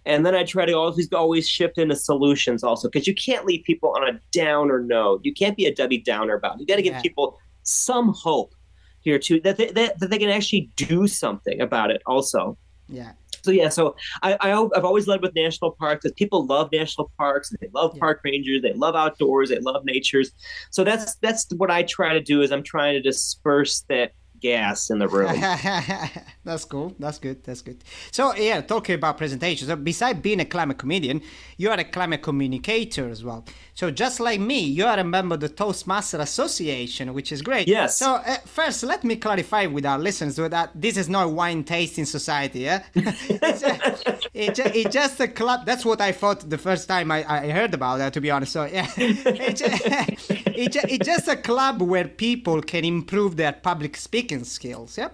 And 0.07 0.25
then 0.25 0.33
I 0.33 0.43
try 0.43 0.65
to 0.65 0.71
always 0.73 1.11
always 1.13 1.47
shift 1.49 1.77
into 1.77 1.95
solutions 1.95 2.63
also 2.63 2.87
because 2.87 3.05
you 3.07 3.13
can't 3.13 3.45
leave 3.45 3.63
people 3.65 3.93
on 3.95 4.07
a 4.07 4.19
downer 4.31 4.79
note. 4.81 5.19
You 5.23 5.33
can't 5.33 5.55
be 5.57 5.65
a 5.65 5.75
Debbie 5.75 5.99
Downer 5.99 6.33
about 6.35 6.55
it. 6.55 6.61
You 6.61 6.65
got 6.65 6.77
to 6.77 6.81
give 6.81 6.93
Yeah. 6.93 7.01
people 7.01 7.37
some 7.63 8.13
hope 8.13 8.55
here 9.01 9.19
too 9.19 9.41
that 9.41 9.57
they, 9.57 9.67
that, 9.71 9.99
that 9.99 10.09
they 10.09 10.17
can 10.17 10.29
actually 10.29 10.71
do 10.77 11.07
something 11.07 11.59
about 11.61 11.91
it 11.91 12.01
also. 12.05 12.57
Yeah. 12.87 13.11
So 13.43 13.51
yeah, 13.51 13.69
so 13.69 13.95
I, 14.23 14.37
I 14.41 14.51
I've 14.75 14.85
always 14.85 15.07
led 15.07 15.21
with 15.21 15.35
national 15.35 15.71
parks 15.71 16.03
because 16.03 16.13
people 16.13 16.45
love 16.45 16.69
national 16.71 17.11
parks 17.17 17.51
and 17.51 17.59
they 17.61 17.67
love 17.73 17.91
Yeah. 17.95 17.99
park 17.99 18.21
rangers, 18.23 18.61
they 18.61 18.73
love 18.73 18.95
outdoors, 18.95 19.49
they 19.49 19.59
love 19.59 19.83
natures. 19.85 20.31
So 20.71 20.83
that's 20.85 21.15
that's 21.17 21.45
what 21.57 21.69
I 21.69 21.83
try 21.83 22.13
to 22.13 22.21
do 22.21 22.41
is 22.41 22.51
I'm 22.51 22.63
trying 22.63 22.93
to 22.93 23.01
disperse 23.01 23.83
that 23.89 24.11
gas 24.39 24.89
in 24.89 24.99
the 24.99 25.07
room. 25.07 25.39
that's 26.43 26.65
cool. 26.65 26.95
That's 26.99 27.19
good. 27.19 27.43
That's 27.43 27.61
good. 27.61 27.83
So 28.11 28.35
yeah, 28.35 28.61
talking 28.61 28.95
about 28.95 29.17
presentations. 29.17 29.69
So 29.69 29.75
besides 29.75 30.19
being 30.19 30.39
a 30.39 30.45
climate 30.45 30.77
comedian, 30.77 31.21
you 31.57 31.69
are 31.69 31.79
a 31.79 31.83
climate 31.83 32.21
communicator 32.21 33.09
as 33.09 33.23
well. 33.23 33.45
So 33.73 33.91
just 33.91 34.19
like 34.19 34.39
me, 34.39 34.61
you 34.61 34.85
are 34.85 34.97
a 34.97 35.03
member 35.03 35.35
of 35.35 35.41
the 35.41 35.49
Toastmaster 35.49 36.19
Association, 36.19 37.13
which 37.13 37.31
is 37.31 37.41
great. 37.41 37.67
Yes. 37.67 37.97
So 37.97 38.15
uh, 38.15 38.37
first, 38.45 38.83
let 38.83 39.03
me 39.03 39.15
clarify 39.15 39.65
with 39.65 39.85
our 39.85 39.99
listeners 39.99 40.35
that 40.35 40.71
this 40.73 40.97
is 40.97 41.09
not 41.09 41.25
a 41.25 41.29
wine 41.29 41.63
tasting 41.63 42.05
society. 42.05 42.61
Yeah. 42.61 42.83
it's, 42.95 44.59
a, 44.59 44.77
it's, 44.77 44.93
just 44.93 45.19
a 45.19 45.27
club. 45.27 45.65
That's 45.65 45.85
what 45.85 46.01
I 46.01 46.11
thought 46.11 46.49
the 46.49 46.57
first 46.57 46.87
time 46.87 47.11
I, 47.11 47.25
I 47.27 47.49
heard 47.49 47.73
about 47.73 47.97
that. 47.97 48.13
To 48.13 48.21
be 48.21 48.31
honest, 48.31 48.53
so 48.53 48.65
yeah, 48.65 48.87
it's, 48.97 49.61
it's, 49.61 50.75
it's 50.75 51.05
just 51.05 51.27
a 51.27 51.35
club 51.35 51.81
where 51.81 52.07
people 52.07 52.61
can 52.61 52.85
improve 52.85 53.35
their 53.35 53.53
public 53.53 53.97
speaking 53.97 54.26
skills. 54.43 54.97
Yeah. 54.97 55.09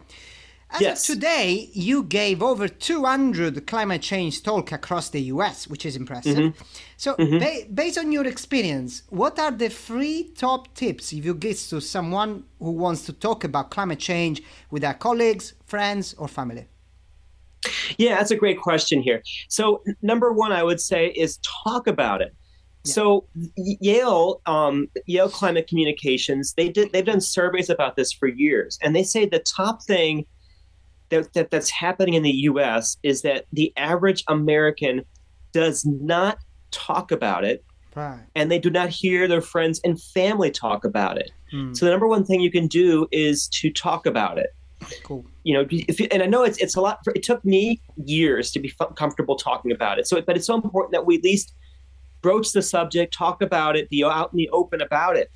As 0.73 0.81
yes. 0.81 1.05
today, 1.05 1.69
you 1.73 2.01
gave 2.01 2.41
over 2.41 2.67
200 2.67 3.67
climate 3.67 4.01
change 4.01 4.41
talk 4.41 4.71
across 4.71 5.09
the 5.09 5.21
US, 5.33 5.67
which 5.67 5.85
is 5.85 5.95
impressive. 5.95 6.35
Mm-hmm. 6.35 6.63
So, 6.97 7.13
mm-hmm. 7.13 7.37
Ba- 7.37 7.71
based 7.71 7.99
on 7.99 8.11
your 8.11 8.25
experience, 8.25 9.03
what 9.09 9.37
are 9.37 9.51
the 9.51 9.69
three 9.69 10.31
top 10.35 10.73
tips 10.73 11.13
if 11.13 11.23
you 11.25 11.35
give 11.35 11.59
to 11.69 11.79
someone 11.79 12.45
who 12.57 12.71
wants 12.71 13.05
to 13.05 13.13
talk 13.13 13.43
about 13.43 13.69
climate 13.69 13.99
change 13.99 14.41
with 14.71 14.81
their 14.81 14.95
colleagues, 14.95 15.53
friends, 15.67 16.15
or 16.17 16.27
family? 16.27 16.65
Yeah, 17.99 18.17
that's 18.17 18.31
a 18.31 18.35
great 18.35 18.59
question 18.59 19.01
here. 19.01 19.21
So, 19.49 19.83
number 20.01 20.33
one, 20.33 20.51
I 20.51 20.63
would 20.63 20.81
say 20.81 21.07
is 21.07 21.39
talk 21.63 21.85
about 21.85 22.21
it. 22.21 22.35
Yeah. 22.85 22.93
So 22.93 23.25
Yale, 23.55 24.41
um, 24.45 24.89
Yale 25.05 25.29
Climate 25.29 25.67
Communications, 25.67 26.53
they 26.53 26.69
did 26.69 26.91
they've 26.91 27.05
done 27.05 27.21
surveys 27.21 27.69
about 27.69 27.95
this 27.95 28.11
for 28.11 28.27
years, 28.27 28.77
and 28.81 28.95
they 28.95 29.03
say 29.03 29.25
the 29.25 29.39
top 29.39 29.83
thing 29.83 30.25
that, 31.09 31.33
that 31.33 31.51
that's 31.51 31.69
happening 31.69 32.13
in 32.13 32.23
the 32.23 32.31
U.S. 32.31 32.97
is 33.03 33.21
that 33.21 33.45
the 33.53 33.71
average 33.77 34.23
American 34.27 35.05
does 35.53 35.85
not 35.85 36.39
talk 36.71 37.11
about 37.11 37.45
it, 37.45 37.63
right. 37.95 38.19
and 38.35 38.51
they 38.51 38.59
do 38.59 38.69
not 38.69 38.89
hear 38.89 39.27
their 39.27 39.41
friends 39.41 39.79
and 39.83 40.01
family 40.01 40.51
talk 40.51 40.83
about 40.83 41.17
it. 41.17 41.31
Hmm. 41.51 41.73
So 41.73 41.85
the 41.85 41.91
number 41.91 42.07
one 42.07 42.25
thing 42.25 42.41
you 42.41 42.51
can 42.51 42.67
do 42.67 43.07
is 43.11 43.47
to 43.49 43.69
talk 43.69 44.05
about 44.05 44.37
it. 44.37 44.47
Cool. 45.03 45.25
You 45.43 45.53
know, 45.53 45.65
if 45.69 46.01
and 46.11 46.21
I 46.21 46.25
know 46.25 46.43
it's 46.43 46.57
it's 46.57 46.75
a 46.75 46.81
lot. 46.81 46.99
For, 47.03 47.13
it 47.15 47.23
took 47.23 47.45
me 47.45 47.81
years 48.03 48.51
to 48.51 48.59
be 48.59 48.73
f- 48.79 48.95
comfortable 48.95 49.37
talking 49.37 49.71
about 49.71 49.99
it. 49.99 50.07
So, 50.07 50.21
but 50.21 50.35
it's 50.35 50.47
so 50.47 50.55
important 50.55 50.91
that 50.91 51.05
we 51.05 51.17
at 51.17 51.23
least 51.23 51.53
broach 52.23 52.51
the 52.51 52.63
subject, 52.63 53.13
talk 53.13 53.43
about 53.43 53.75
it, 53.75 53.89
be 53.89 54.03
out 54.03 54.31
in 54.33 54.37
the 54.37 54.49
open 54.49 54.81
about 54.81 55.15
it. 55.15 55.29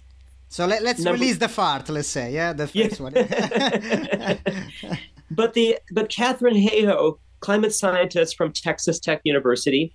So 0.49 0.65
let, 0.65 0.81
us 0.83 1.05
release 1.05 1.37
the 1.37 1.49
fart. 1.49 1.89
Let's 1.89 2.07
say, 2.07 2.33
yeah, 2.33 2.53
the 2.53 2.67
first 2.67 2.99
yeah. 2.99 4.37
one. 4.85 4.97
But 5.29 5.53
the 5.53 5.77
but 5.91 6.09
Katharine 6.09 6.55
Hayhoe, 6.55 7.19
climate 7.39 7.73
scientist 7.73 8.37
from 8.37 8.51
Texas 8.51 8.99
Tech 8.99 9.21
University, 9.23 9.93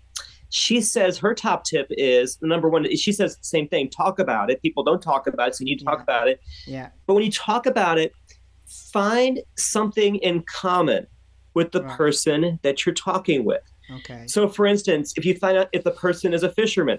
she 0.50 0.80
says 0.80 1.18
her 1.18 1.34
top 1.34 1.64
tip 1.64 1.86
is 1.90 2.38
number 2.42 2.68
one. 2.68 2.84
She 2.96 3.12
says 3.12 3.36
the 3.36 3.44
same 3.44 3.68
thing: 3.68 3.88
talk 3.88 4.18
about 4.18 4.50
it. 4.50 4.60
People 4.62 4.82
don't 4.82 5.02
talk 5.02 5.26
about 5.26 5.48
it, 5.48 5.54
so 5.54 5.62
you 5.62 5.66
need 5.66 5.78
to 5.78 5.84
talk 5.84 5.98
yeah. 5.98 6.02
about 6.02 6.28
it. 6.28 6.40
Yeah. 6.66 6.88
But 7.06 7.14
when 7.14 7.24
you 7.24 7.32
talk 7.32 7.66
about 7.66 7.98
it, 7.98 8.12
find 8.92 9.40
something 9.56 10.16
in 10.16 10.42
common 10.42 11.06
with 11.54 11.72
the 11.72 11.82
right. 11.82 11.96
person 11.96 12.58
that 12.62 12.84
you're 12.84 12.94
talking 12.94 13.44
with. 13.44 13.62
Okay. 13.90 14.24
So, 14.26 14.48
for 14.48 14.66
instance, 14.66 15.14
if 15.16 15.24
you 15.24 15.36
find 15.36 15.56
out 15.56 15.68
if 15.72 15.84
the 15.84 15.90
person 15.90 16.32
is 16.32 16.42
a 16.42 16.50
fisherman, 16.50 16.98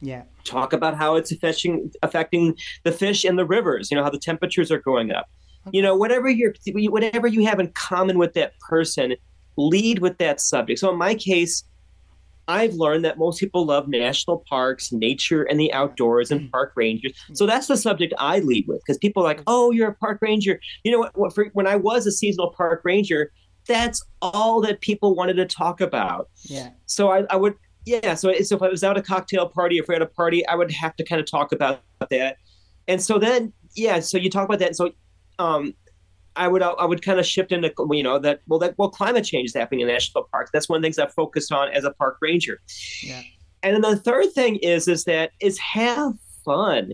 yeah, 0.00 0.22
talk 0.44 0.72
about 0.72 0.96
how 0.96 1.16
it's 1.16 1.30
affecting 1.30 1.92
affecting 2.02 2.56
the 2.82 2.92
fish 2.92 3.24
in 3.24 3.36
the 3.36 3.44
rivers. 3.44 3.90
You 3.90 3.96
know 3.96 4.02
how 4.02 4.10
the 4.10 4.18
temperatures 4.18 4.70
are 4.70 4.80
going 4.80 5.12
up. 5.12 5.28
Okay. 5.68 5.76
You 5.76 5.82
know, 5.82 5.94
whatever 5.96 6.28
you're, 6.28 6.54
whatever 6.66 7.26
you 7.28 7.46
have 7.46 7.60
in 7.60 7.68
common 7.72 8.18
with 8.18 8.34
that 8.34 8.58
person, 8.58 9.14
lead 9.56 10.00
with 10.00 10.18
that 10.18 10.40
subject. 10.40 10.80
So 10.80 10.90
in 10.90 10.98
my 10.98 11.14
case, 11.14 11.64
I've 12.48 12.74
learned 12.74 13.04
that 13.04 13.18
most 13.18 13.38
people 13.38 13.64
love 13.64 13.86
national 13.86 14.44
parks, 14.48 14.90
nature, 14.90 15.44
and 15.44 15.60
the 15.60 15.72
outdoors, 15.72 16.30
and 16.30 16.42
mm. 16.42 16.50
park 16.50 16.72
rangers. 16.74 17.12
So 17.34 17.46
that's 17.46 17.68
the 17.68 17.76
subject 17.76 18.12
I 18.18 18.40
lead 18.40 18.66
with 18.66 18.80
because 18.80 18.98
people 18.98 19.22
are 19.22 19.26
like, 19.26 19.42
"Oh, 19.46 19.70
you're 19.70 19.88
a 19.88 19.94
park 19.94 20.18
ranger." 20.20 20.60
You 20.82 20.92
know 20.92 20.98
what? 20.98 21.16
what 21.16 21.34
for, 21.34 21.46
when 21.52 21.68
I 21.68 21.76
was 21.76 22.06
a 22.06 22.12
seasonal 22.12 22.50
park 22.50 22.82
ranger, 22.84 23.30
that's 23.66 24.04
all 24.20 24.60
that 24.62 24.80
people 24.80 25.14
wanted 25.14 25.34
to 25.34 25.46
talk 25.46 25.80
about. 25.80 26.28
Yeah. 26.42 26.70
So 26.86 27.10
I, 27.10 27.24
I 27.30 27.36
would, 27.36 27.54
yeah. 27.84 28.14
So, 28.14 28.32
so 28.42 28.56
if 28.56 28.62
I 28.62 28.68
was 28.68 28.84
out 28.84 28.96
at 28.96 29.04
a 29.04 29.06
cocktail 29.06 29.48
party, 29.48 29.78
if 29.78 29.88
we 29.88 29.94
had 29.94 30.02
a 30.02 30.06
party, 30.06 30.46
I 30.46 30.54
would 30.54 30.70
have 30.72 30.96
to 30.96 31.04
kind 31.04 31.20
of 31.20 31.30
talk 31.30 31.52
about 31.52 31.82
that. 32.10 32.36
And 32.88 33.02
so 33.02 33.18
then, 33.18 33.52
yeah. 33.74 34.00
So 34.00 34.18
you 34.18 34.30
talk 34.30 34.44
about 34.44 34.58
that. 34.58 34.76
So 34.76 34.92
um, 35.38 35.74
I 36.36 36.48
would 36.48 36.62
I 36.62 36.84
would 36.84 37.02
kind 37.02 37.18
of 37.18 37.26
shift 37.26 37.52
into 37.52 37.72
you 37.90 38.02
know 38.02 38.18
that 38.18 38.40
well 38.46 38.58
that 38.60 38.74
well 38.78 38.88
climate 38.88 39.24
change 39.24 39.50
is 39.50 39.54
happening 39.54 39.80
in 39.80 39.88
national 39.88 40.24
parks. 40.24 40.50
That's 40.52 40.68
one 40.68 40.76
of 40.76 40.82
the 40.82 40.86
things 40.86 40.98
I've 40.98 41.12
focused 41.12 41.52
on 41.52 41.68
as 41.70 41.84
a 41.84 41.90
park 41.92 42.16
ranger. 42.20 42.60
Yeah. 43.02 43.22
And 43.62 43.74
then 43.74 43.82
the 43.82 43.96
third 43.96 44.32
thing 44.32 44.56
is 44.56 44.88
is 44.88 45.04
that 45.04 45.32
is 45.40 45.58
have 45.58 46.14
fun. 46.44 46.92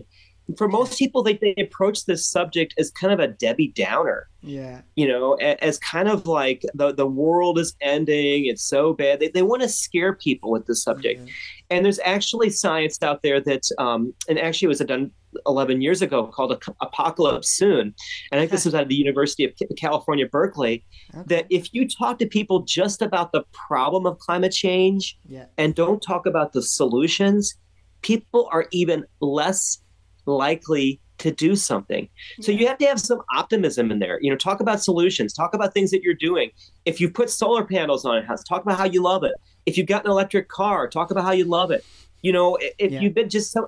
For 0.57 0.67
most 0.67 0.97
people, 0.97 1.23
they, 1.23 1.33
they 1.33 1.53
approach 1.57 2.05
this 2.05 2.25
subject 2.25 2.73
as 2.77 2.91
kind 2.91 3.13
of 3.13 3.19
a 3.19 3.27
Debbie 3.27 3.69
Downer. 3.75 4.27
Yeah. 4.41 4.81
You 4.95 5.07
know, 5.07 5.33
as 5.35 5.77
kind 5.79 6.07
of 6.07 6.25
like 6.25 6.63
the, 6.73 6.93
the 6.93 7.05
world 7.05 7.59
is 7.59 7.75
ending, 7.81 8.45
it's 8.45 8.63
so 8.63 8.93
bad. 8.93 9.19
They, 9.19 9.27
they 9.29 9.41
want 9.41 9.61
to 9.63 9.69
scare 9.69 10.13
people 10.13 10.49
with 10.49 10.65
the 10.65 10.75
subject. 10.75 11.21
Mm-hmm. 11.21 11.29
And 11.71 11.85
there's 11.85 11.99
actually 12.03 12.49
science 12.49 12.97
out 13.03 13.21
there 13.21 13.41
that, 13.41 13.63
um, 13.77 14.13
and 14.27 14.39
actually 14.39 14.67
it 14.67 14.69
was 14.69 14.79
done 14.79 15.11
11 15.45 15.81
years 15.81 16.01
ago 16.01 16.27
called 16.27 16.63
Apocalypse 16.81 17.49
Soon. 17.49 17.93
And 18.31 18.39
I 18.39 18.39
think 18.39 18.51
this 18.51 18.65
was 18.65 18.73
out 18.73 18.83
of 18.83 18.89
the 18.89 18.95
University 18.95 19.45
of 19.45 19.53
California, 19.77 20.25
Berkeley, 20.25 20.83
okay. 21.13 21.23
that 21.27 21.45
if 21.49 21.73
you 21.73 21.87
talk 21.87 22.19
to 22.19 22.25
people 22.25 22.61
just 22.61 23.01
about 23.01 23.31
the 23.31 23.43
problem 23.51 24.05
of 24.05 24.17
climate 24.19 24.51
change 24.51 25.17
yeah. 25.27 25.45
and 25.57 25.75
don't 25.75 26.01
talk 26.01 26.25
about 26.25 26.53
the 26.53 26.61
solutions, 26.61 27.55
people 28.01 28.49
are 28.51 28.67
even 28.71 29.05
less 29.21 29.81
likely 30.25 30.99
to 31.19 31.31
do 31.31 31.55
something. 31.55 32.07
So 32.41 32.51
yeah. 32.51 32.59
you 32.59 32.67
have 32.67 32.77
to 32.79 32.85
have 32.85 32.99
some 32.99 33.21
optimism 33.35 33.91
in 33.91 33.99
there. 33.99 34.19
You 34.21 34.31
know, 34.31 34.37
talk 34.37 34.61
about 34.61 34.81
solutions, 34.81 35.33
talk 35.33 35.53
about 35.53 35.73
things 35.73 35.91
that 35.91 36.01
you're 36.01 36.13
doing. 36.13 36.49
If 36.85 36.99
you 36.99 37.09
put 37.09 37.29
solar 37.29 37.63
panels 37.63 38.05
on 38.05 38.17
a 38.17 38.25
house, 38.25 38.43
talk 38.43 38.63
about 38.63 38.77
how 38.77 38.85
you 38.85 39.03
love 39.03 39.23
it. 39.23 39.33
If 39.65 39.77
you've 39.77 39.87
got 39.87 40.05
an 40.05 40.11
electric 40.11 40.47
car, 40.47 40.87
talk 40.87 41.11
about 41.11 41.25
how 41.25 41.31
you 41.31 41.45
love 41.45 41.71
it. 41.71 41.85
You 42.21 42.33
know, 42.33 42.57
if 42.77 42.91
yeah. 42.91 42.99
you've 42.99 43.13
been 43.13 43.29
just 43.29 43.51
some, 43.51 43.67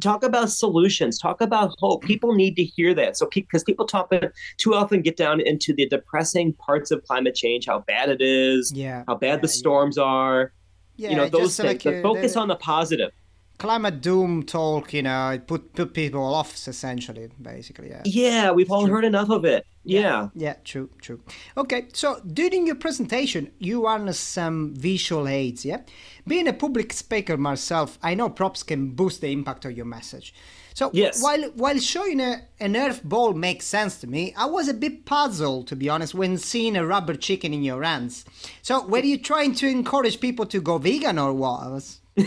talk 0.00 0.24
about 0.24 0.50
solutions, 0.50 1.16
talk 1.18 1.40
about 1.40 1.72
hope. 1.78 2.02
People 2.02 2.34
need 2.34 2.56
to 2.56 2.64
hear 2.64 2.92
that. 2.94 3.16
So, 3.16 3.28
because 3.32 3.62
people 3.62 3.86
talk 3.86 4.12
too 4.58 4.74
often 4.74 5.00
get 5.00 5.16
down 5.16 5.40
into 5.40 5.72
the 5.72 5.88
depressing 5.88 6.54
parts 6.54 6.90
of 6.90 7.04
climate 7.04 7.36
change, 7.36 7.66
how 7.66 7.80
bad 7.80 8.08
it 8.08 8.20
is, 8.20 8.72
yeah, 8.74 9.04
how 9.06 9.14
bad 9.14 9.34
yeah, 9.34 9.36
the 9.36 9.48
storms 9.48 9.96
are. 9.96 10.52
Yeah, 10.96 11.10
you 11.10 11.16
know, 11.16 11.28
those 11.28 11.56
things. 11.56 11.84
Like, 11.84 12.02
focus 12.02 12.36
on 12.36 12.48
the 12.48 12.56
positive 12.56 13.12
climate 13.58 14.00
doom 14.00 14.42
talk, 14.42 14.92
you 14.92 15.02
know, 15.02 15.30
it 15.30 15.46
put 15.46 15.74
put 15.74 15.94
people 15.94 16.22
off 16.22 16.54
essentially, 16.68 17.28
basically. 17.40 17.90
Yeah. 17.90 18.02
Yeah, 18.04 18.50
we've 18.50 18.70
all 18.70 18.86
heard 18.86 19.04
enough 19.04 19.30
of 19.30 19.44
it. 19.44 19.66
Yeah. 19.84 20.00
yeah. 20.00 20.28
yeah. 20.34 20.54
true, 20.64 20.90
true. 21.00 21.20
Okay, 21.56 21.86
so 21.92 22.20
during 22.20 22.66
your 22.66 22.76
presentation, 22.76 23.52
you 23.58 23.86
harness 23.86 24.18
some 24.18 24.74
visual 24.74 25.28
aids, 25.28 25.64
yeah? 25.64 25.82
Being 26.26 26.48
a 26.48 26.52
public 26.52 26.92
speaker 26.92 27.36
myself, 27.36 27.98
I 28.02 28.14
know 28.14 28.30
props 28.30 28.62
can 28.62 28.90
boost 28.90 29.20
the 29.20 29.30
impact 29.30 29.64
of 29.64 29.76
your 29.76 29.86
message. 29.86 30.34
So 30.74 30.90
yes. 30.92 31.22
while 31.22 31.44
while 31.54 31.78
showing 31.78 32.20
a, 32.20 32.42
an 32.58 32.76
earth 32.76 33.04
ball 33.04 33.32
makes 33.32 33.64
sense 33.64 33.96
to 33.98 34.08
me, 34.08 34.34
I 34.36 34.46
was 34.46 34.66
a 34.66 34.74
bit 34.74 35.04
puzzled 35.04 35.68
to 35.68 35.76
be 35.76 35.88
honest 35.88 36.14
when 36.14 36.36
seeing 36.36 36.76
a 36.76 36.84
rubber 36.84 37.14
chicken 37.14 37.54
in 37.54 37.62
your 37.62 37.84
hands. 37.84 38.24
So 38.62 38.84
were 38.84 38.98
you 38.98 39.18
trying 39.18 39.54
to 39.56 39.68
encourage 39.68 40.18
people 40.18 40.46
to 40.46 40.60
go 40.60 40.78
vegan 40.78 41.16
or 41.18 41.32
what? 41.32 42.00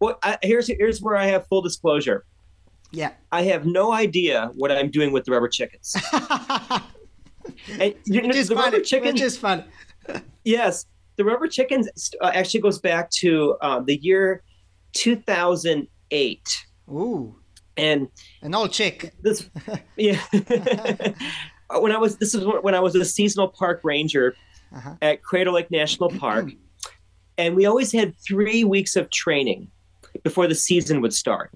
well, 0.00 0.18
I, 0.22 0.38
here's 0.42 0.66
here's 0.68 1.00
where 1.00 1.16
I 1.16 1.26
have 1.26 1.46
full 1.46 1.62
disclosure. 1.62 2.24
Yeah, 2.92 3.12
I 3.32 3.42
have 3.42 3.66
no 3.66 3.92
idea 3.92 4.50
what 4.54 4.70
I'm 4.70 4.90
doing 4.90 5.12
with 5.12 5.24
the 5.24 5.32
rubber 5.32 5.48
chickens. 5.48 5.96
and, 7.80 7.94
you 8.04 8.22
know, 8.22 8.32
the 8.32 8.54
rubber 8.54 8.80
chicken, 8.80 9.14
which 9.14 9.22
is 9.22 9.36
fun. 9.36 9.64
yes, 10.44 10.86
the 11.16 11.24
rubber 11.24 11.48
chickens 11.48 11.88
uh, 12.20 12.30
actually 12.32 12.60
goes 12.60 12.78
back 12.78 13.10
to 13.10 13.56
uh, 13.60 13.80
the 13.80 13.96
year 13.96 14.42
2008. 14.92 16.66
Ooh, 16.88 17.36
and 17.76 18.08
an 18.42 18.54
old 18.54 18.72
chick. 18.72 19.12
This, 19.20 19.50
yeah. 19.96 20.20
when 21.70 21.92
I 21.92 21.98
was 21.98 22.16
this 22.18 22.34
is 22.34 22.44
when 22.44 22.74
I 22.74 22.80
was 22.80 22.94
a 22.94 23.04
seasonal 23.04 23.48
park 23.48 23.80
ranger 23.82 24.36
uh-huh. 24.74 24.94
at 25.02 25.22
Crater 25.22 25.50
Lake 25.50 25.70
National 25.70 26.10
Park. 26.10 26.50
and 27.38 27.54
we 27.54 27.66
always 27.66 27.92
had 27.92 28.14
three 28.18 28.64
weeks 28.64 28.96
of 28.96 29.10
training 29.10 29.68
before 30.22 30.46
the 30.46 30.54
season 30.54 31.00
would 31.00 31.14
start. 31.14 31.50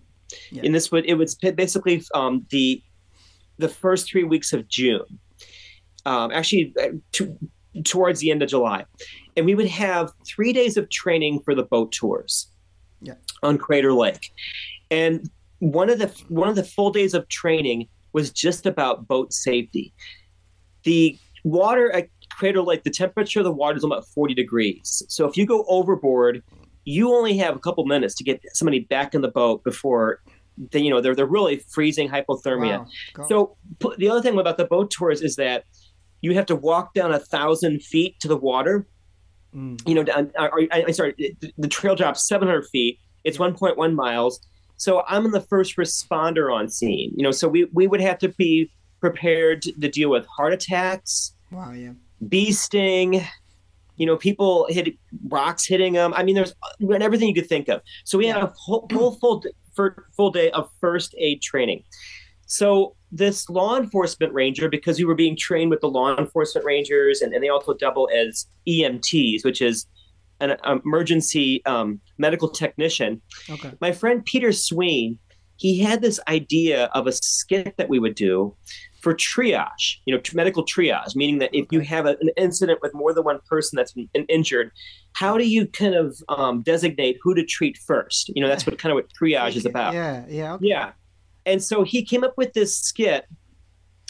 Yeah. 0.50 0.62
And 0.64 0.75
this 0.75 0.93
would 0.93 1.07
it 1.07 1.14
was 1.14 1.35
basically 1.35 2.05
um, 2.14 2.47
the 2.50 2.83
the 3.59 3.69
first 3.69 4.09
three 4.09 4.25
weeks 4.25 4.52
of 4.52 4.69
June, 4.69 5.19
um, 6.07 6.31
actually 6.33 6.73
uh, 6.81 6.88
to, 7.12 7.37
towards 7.85 8.21
the 8.21 8.31
end 8.31 8.43
of 8.43 8.49
July, 8.49 8.85
and 9.37 9.45
we 9.45 9.55
would 9.55 9.69
have 9.69 10.12
three 10.26 10.52
days 10.52 10.76
of 10.76 10.88
training 10.88 11.40
for 11.40 11.55
the 11.55 11.64
boat 11.64 11.93
tours 11.93 12.49
yeah. 13.02 13.14
on 13.43 13.59
Crater 13.59 13.93
Lake, 13.93 14.33
and 14.90 15.29
one 15.59 15.90
of 15.90 15.99
the 15.99 16.09
one 16.29 16.49
of 16.49 16.57
the 16.57 16.64
full 16.64 16.90
days 16.90 17.12
of 17.12 17.29
training 17.29 17.88
was 18.12 18.31
just 18.31 18.67
about 18.67 19.09
boat 19.09 19.33
safety. 19.33 19.93
The 20.85 21.19
water 21.45 21.90
at 21.93 22.09
Crater 22.40 22.62
Lake, 22.62 22.85
the 22.85 22.90
temperature 22.90 23.40
of 23.40 23.44
the 23.44 23.52
water 23.52 23.76
is 23.76 23.85
about 23.85 24.06
40 24.09 24.32
degrees. 24.32 25.02
So 25.09 25.28
if 25.28 25.37
you 25.37 25.44
go 25.44 25.66
overboard, 25.68 26.42
you 26.87 27.14
only 27.14 27.37
have 27.37 27.54
a 27.54 27.59
couple 27.59 27.85
minutes 27.85 28.14
to 28.14 28.25
get 28.25 28.40
somebody 28.54 28.80
back 28.80 29.14
in 29.14 29.20
the 29.20 29.28
boat 29.28 29.62
before 29.62 30.23
they, 30.73 30.80
you 30.80 30.88
know 30.88 31.02
they're 31.02 31.14
they're 31.14 31.26
really 31.26 31.56
freezing 31.68 32.09
hypothermia. 32.09 32.87
Wow. 33.18 33.26
So 33.28 33.56
p- 33.78 33.94
the 33.99 34.09
other 34.09 34.23
thing 34.23 34.38
about 34.38 34.56
the 34.56 34.64
boat 34.64 34.90
tours 34.90 35.20
is 35.20 35.37
that 35.37 35.64
you 36.23 36.32
have 36.35 36.47
to 36.47 36.56
walk 36.56 36.94
down 36.94 37.12
a 37.12 37.18
thousand 37.18 37.82
feet 37.82 38.18
to 38.20 38.28
the 38.28 38.38
water. 38.38 38.87
Mm. 39.54 39.87
You 39.87 39.94
know, 39.97 40.02
down, 40.02 40.30
or, 40.38 40.49
or- 40.50 40.68
I, 40.73 40.85
I 40.88 40.90
sorry, 40.92 41.14
the- 41.18 41.52
the 41.59 41.68
trail 41.68 41.94
drops 41.94 42.26
700 42.26 42.66
feet. 42.73 42.99
It's 43.25 43.37
1.1 43.37 43.94
miles. 43.94 44.40
So 44.78 45.02
I'm 45.06 45.26
in 45.26 45.32
the 45.32 45.42
first 45.42 45.76
responder 45.76 46.50
on 46.50 46.70
scene. 46.70 47.12
You 47.14 47.23
know, 47.25 47.32
so 47.32 47.49
we 47.49 47.68
we 47.75 47.87
would 47.87 48.00
have 48.00 48.18
to 48.20 48.28
be 48.30 48.70
prepared 49.00 49.61
to 49.62 49.88
deal 49.90 50.09
with 50.09 50.25
heart 50.26 50.54
attacks, 50.54 51.35
Wow, 51.50 51.73
yeah. 51.73 51.92
Bee 52.29 52.53
sting, 52.53 53.25
you 53.97 54.07
know, 54.07 54.17
people 54.17 54.67
hit 54.71 54.95
rocks 55.29 55.67
hitting 55.67 55.93
them. 55.93 56.15
I 56.15 56.23
mean, 56.23 56.35
there's 56.35 56.55
everything 57.00 57.29
you 57.29 57.35
could 57.35 57.49
think 57.49 57.69
of. 57.69 57.83
So 58.05 58.19
we 58.19 58.27
had 58.27 58.43
a 58.43 58.53
whole, 58.57 58.89
whole 58.93 59.12
full 59.17 59.45
full 60.17 60.31
day 60.31 60.50
of 60.50 60.71
first 60.81 61.15
aid 61.19 61.43
training. 61.43 61.85
So 62.47 62.97
this 63.12 63.49
law 63.49 63.77
enforcement 63.77 64.33
ranger, 64.33 64.69
because 64.69 64.99
we 64.99 65.05
were 65.05 65.15
being 65.15 65.37
trained 65.37 65.71
with 65.71 65.81
the 65.81 65.89
law 65.89 66.17
enforcement 66.17 66.65
rangers, 66.65 67.21
and, 67.21 67.33
and 67.33 67.43
they 67.45 67.49
also 67.49 67.75
double 67.75 68.09
as 68.15 68.47
EMTs, 68.67 69.45
which 69.45 69.62
is 69.62 69.87
an 70.41 70.57
emergency 70.65 71.65
um, 71.67 72.00
medical 72.19 72.49
technician. 72.49 73.21
Okay. 73.49 73.73
My 73.81 73.93
friend 73.93 74.25
Peter 74.25 74.53
Sween, 74.53 75.19
he 75.57 75.79
had 75.79 76.00
this 76.00 76.19
idea 76.27 76.87
of 76.95 77.07
a 77.07 77.12
skit 77.12 77.77
that 77.77 77.89
we 77.89 77.99
would 77.99 78.15
do 78.15 78.57
for 79.02 79.14
triage, 79.14 79.97
you 80.04 80.14
know, 80.14 80.21
medical 80.35 80.64
triage, 80.64 81.16
meaning 81.16 81.38
that 81.38 81.50
if 81.54 81.66
you 81.71 81.80
have 81.80 82.07
a, 82.07 82.11
an 82.21 82.30
incident 82.37 82.80
with 82.83 82.92
more 82.95 83.14
than 83.14 83.25
one 83.25 83.38
person 83.49 83.76
that's 83.76 83.92
been 83.92 84.09
in- 84.14 84.26
injured, 84.26 84.71
how 85.14 85.38
do 85.38 85.47
you 85.49 85.66
kind 85.66 85.95
of 85.95 86.16
um, 86.28 86.62
designate 86.62 87.19
who 87.23 87.35
to 87.35 87.45
treat 87.45 87.78
first? 87.78 88.30
You 88.35 88.42
know, 88.42 88.49
that's 88.49 88.66
what 88.66 88.78
kind 88.78 88.92
of 88.92 88.97
what 88.97 89.07
triage 89.12 89.57
is 89.57 89.64
about. 89.73 89.95
Yeah, 89.95 90.25
yeah. 90.28 90.54
Okay. 90.54 90.66
Yeah. 90.69 90.92
And 91.47 91.62
so 91.62 91.83
he 91.83 92.04
came 92.04 92.23
up 92.25 92.35
with 92.37 92.52
this 92.52 92.76
skit 92.76 93.25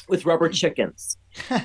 with 0.08 0.26
rubber 0.26 0.48
chickens. 0.60 1.16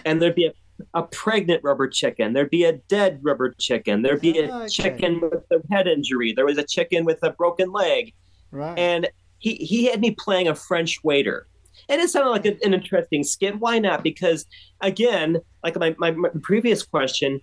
and 0.05 0.21
there'd 0.21 0.35
be 0.35 0.45
a, 0.45 0.53
a 0.93 1.03
pregnant 1.03 1.63
rubber 1.63 1.87
chicken. 1.87 2.33
There'd 2.33 2.49
be 2.51 2.65
a 2.65 2.73
dead 2.73 3.19
rubber 3.23 3.55
chicken. 3.59 4.03
There'd 4.03 4.21
be 4.21 4.37
a 4.39 4.53
Okay. 4.53 4.67
chicken 4.67 5.19
with 5.21 5.43
a 5.51 5.61
head 5.73 5.87
injury. 5.87 6.33
There 6.33 6.45
was 6.45 6.57
a 6.59 6.63
chicken 6.63 7.05
with 7.05 7.23
a 7.23 7.31
broken 7.31 7.71
leg. 7.71 8.13
Right. 8.51 8.77
And 8.77 9.09
he, 9.39 9.55
he 9.55 9.85
had 9.85 9.99
me 9.99 10.11
playing 10.11 10.47
a 10.47 10.53
French 10.55 10.99
waiter. 11.03 11.47
And 11.89 12.01
it 12.01 12.09
sounded 12.09 12.31
like 12.31 12.45
a- 12.45 12.63
an 12.65 12.73
interesting 12.73 13.23
skit. 13.23 13.59
Why 13.59 13.79
not? 13.79 14.03
Because, 14.03 14.45
again, 14.81 15.37
like 15.63 15.77
my, 15.77 15.95
my, 15.97 16.11
my 16.11 16.29
previous 16.41 16.83
question, 16.83 17.41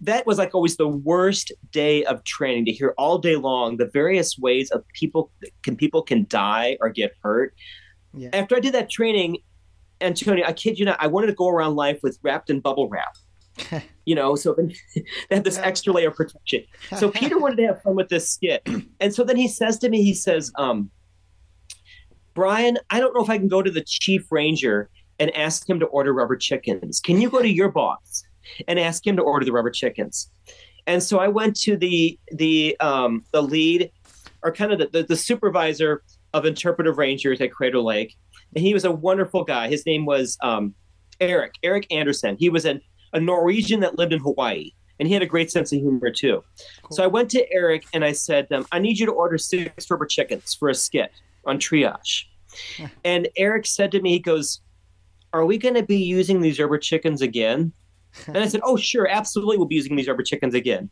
that 0.00 0.26
was 0.26 0.38
like 0.38 0.54
always 0.54 0.76
the 0.76 0.88
worst 0.88 1.52
day 1.72 2.04
of 2.04 2.24
training 2.24 2.64
to 2.66 2.72
hear 2.72 2.94
all 2.96 3.18
day 3.18 3.36
long 3.36 3.76
the 3.76 3.86
various 3.92 4.38
ways 4.38 4.70
of 4.70 4.82
people 4.94 5.30
can 5.62 5.76
people 5.76 6.02
can 6.02 6.26
die 6.28 6.78
or 6.80 6.88
get 6.88 7.12
hurt. 7.22 7.54
Yeah. 8.14 8.30
After 8.32 8.56
I 8.56 8.60
did 8.60 8.74
that 8.74 8.90
training, 8.90 9.38
Antonio, 10.00 10.44
I 10.46 10.52
kid 10.52 10.78
you 10.78 10.84
not, 10.84 10.96
I 11.00 11.06
wanted 11.06 11.26
to 11.28 11.34
go 11.34 11.48
around 11.48 11.76
life 11.76 12.00
with 12.02 12.18
wrapped 12.22 12.50
in 12.50 12.60
bubble 12.60 12.88
wrap. 12.88 13.14
you 14.06 14.14
know, 14.14 14.34
so 14.34 14.54
then 14.54 14.72
they 14.94 15.36
have 15.36 15.44
this 15.44 15.58
extra 15.58 15.92
layer 15.92 16.08
of 16.08 16.14
protection. 16.14 16.64
So 16.96 17.10
Peter 17.10 17.38
wanted 17.38 17.56
to 17.56 17.66
have 17.66 17.82
fun 17.82 17.94
with 17.94 18.08
this 18.08 18.28
skit. 18.28 18.66
And 19.00 19.14
so 19.14 19.22
then 19.22 19.36
he 19.36 19.48
says 19.48 19.78
to 19.80 19.88
me, 19.88 20.02
he 20.02 20.14
says, 20.14 20.50
um, 20.56 20.90
Brian, 22.34 22.78
I 22.90 23.00
don't 23.00 23.14
know 23.14 23.22
if 23.22 23.30
I 23.30 23.38
can 23.38 23.48
go 23.48 23.62
to 23.62 23.70
the 23.70 23.82
chief 23.82 24.30
ranger 24.30 24.88
and 25.18 25.34
ask 25.36 25.68
him 25.68 25.78
to 25.80 25.86
order 25.86 26.12
rubber 26.12 26.36
chickens. 26.36 27.00
Can 27.00 27.20
you 27.20 27.30
go 27.30 27.42
to 27.42 27.48
your 27.48 27.70
boss 27.70 28.24
and 28.66 28.78
ask 28.78 29.06
him 29.06 29.16
to 29.16 29.22
order 29.22 29.44
the 29.44 29.52
rubber 29.52 29.70
chickens? 29.70 30.30
And 30.86 31.02
so 31.02 31.18
I 31.18 31.28
went 31.28 31.56
to 31.60 31.76
the 31.76 32.18
the 32.32 32.76
um, 32.80 33.24
the 33.32 33.42
lead, 33.42 33.90
or 34.42 34.52
kind 34.52 34.72
of 34.72 34.78
the, 34.78 34.86
the, 34.86 35.02
the 35.04 35.16
supervisor 35.16 36.02
of 36.32 36.46
interpretive 36.46 36.96
rangers 36.98 37.40
at 37.40 37.52
Crater 37.52 37.80
Lake, 37.80 38.16
and 38.54 38.64
he 38.64 38.72
was 38.72 38.84
a 38.84 38.90
wonderful 38.90 39.44
guy. 39.44 39.68
His 39.68 39.84
name 39.84 40.06
was 40.06 40.38
um, 40.42 40.74
Eric 41.20 41.54
Eric 41.62 41.86
Anderson. 41.92 42.36
He 42.38 42.48
was 42.48 42.64
an, 42.64 42.80
a 43.12 43.20
Norwegian 43.20 43.80
that 43.80 43.98
lived 43.98 44.12
in 44.12 44.20
Hawaii, 44.20 44.70
and 44.98 45.06
he 45.06 45.14
had 45.14 45.22
a 45.22 45.26
great 45.26 45.50
sense 45.50 45.72
of 45.72 45.80
humor 45.80 46.10
too. 46.10 46.42
So 46.90 47.04
I 47.04 47.08
went 47.08 47.30
to 47.32 47.52
Eric 47.52 47.84
and 47.92 48.04
I 48.04 48.12
said, 48.12 48.50
um, 48.50 48.66
"I 48.72 48.78
need 48.78 48.98
you 48.98 49.06
to 49.06 49.12
order 49.12 49.36
six 49.36 49.90
rubber 49.90 50.06
chickens 50.06 50.54
for 50.54 50.70
a 50.70 50.74
skit 50.74 51.12
on 51.44 51.58
triage." 51.58 52.24
and 53.04 53.28
Eric 53.36 53.66
said 53.66 53.92
to 53.92 54.00
me, 54.00 54.10
"He 54.10 54.18
goes, 54.18 54.60
are 55.32 55.44
we 55.44 55.58
going 55.58 55.74
to 55.74 55.82
be 55.82 55.98
using 55.98 56.40
these 56.40 56.58
rubber 56.58 56.78
chickens 56.78 57.22
again?" 57.22 57.72
And 58.26 58.38
I 58.38 58.48
said, 58.48 58.60
"Oh, 58.64 58.76
sure, 58.76 59.06
absolutely, 59.08 59.56
we'll 59.56 59.68
be 59.68 59.76
using 59.76 59.94
these 59.94 60.08
rubber 60.08 60.24
chickens 60.24 60.54
again." 60.54 60.90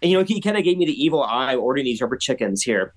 And 0.00 0.10
you 0.10 0.18
know, 0.18 0.24
he 0.24 0.40
kind 0.40 0.56
of 0.56 0.64
gave 0.64 0.78
me 0.78 0.86
the 0.86 1.02
evil 1.02 1.22
eye 1.22 1.54
ordering 1.54 1.84
these 1.84 2.00
rubber 2.00 2.16
chickens 2.16 2.62
here. 2.62 2.94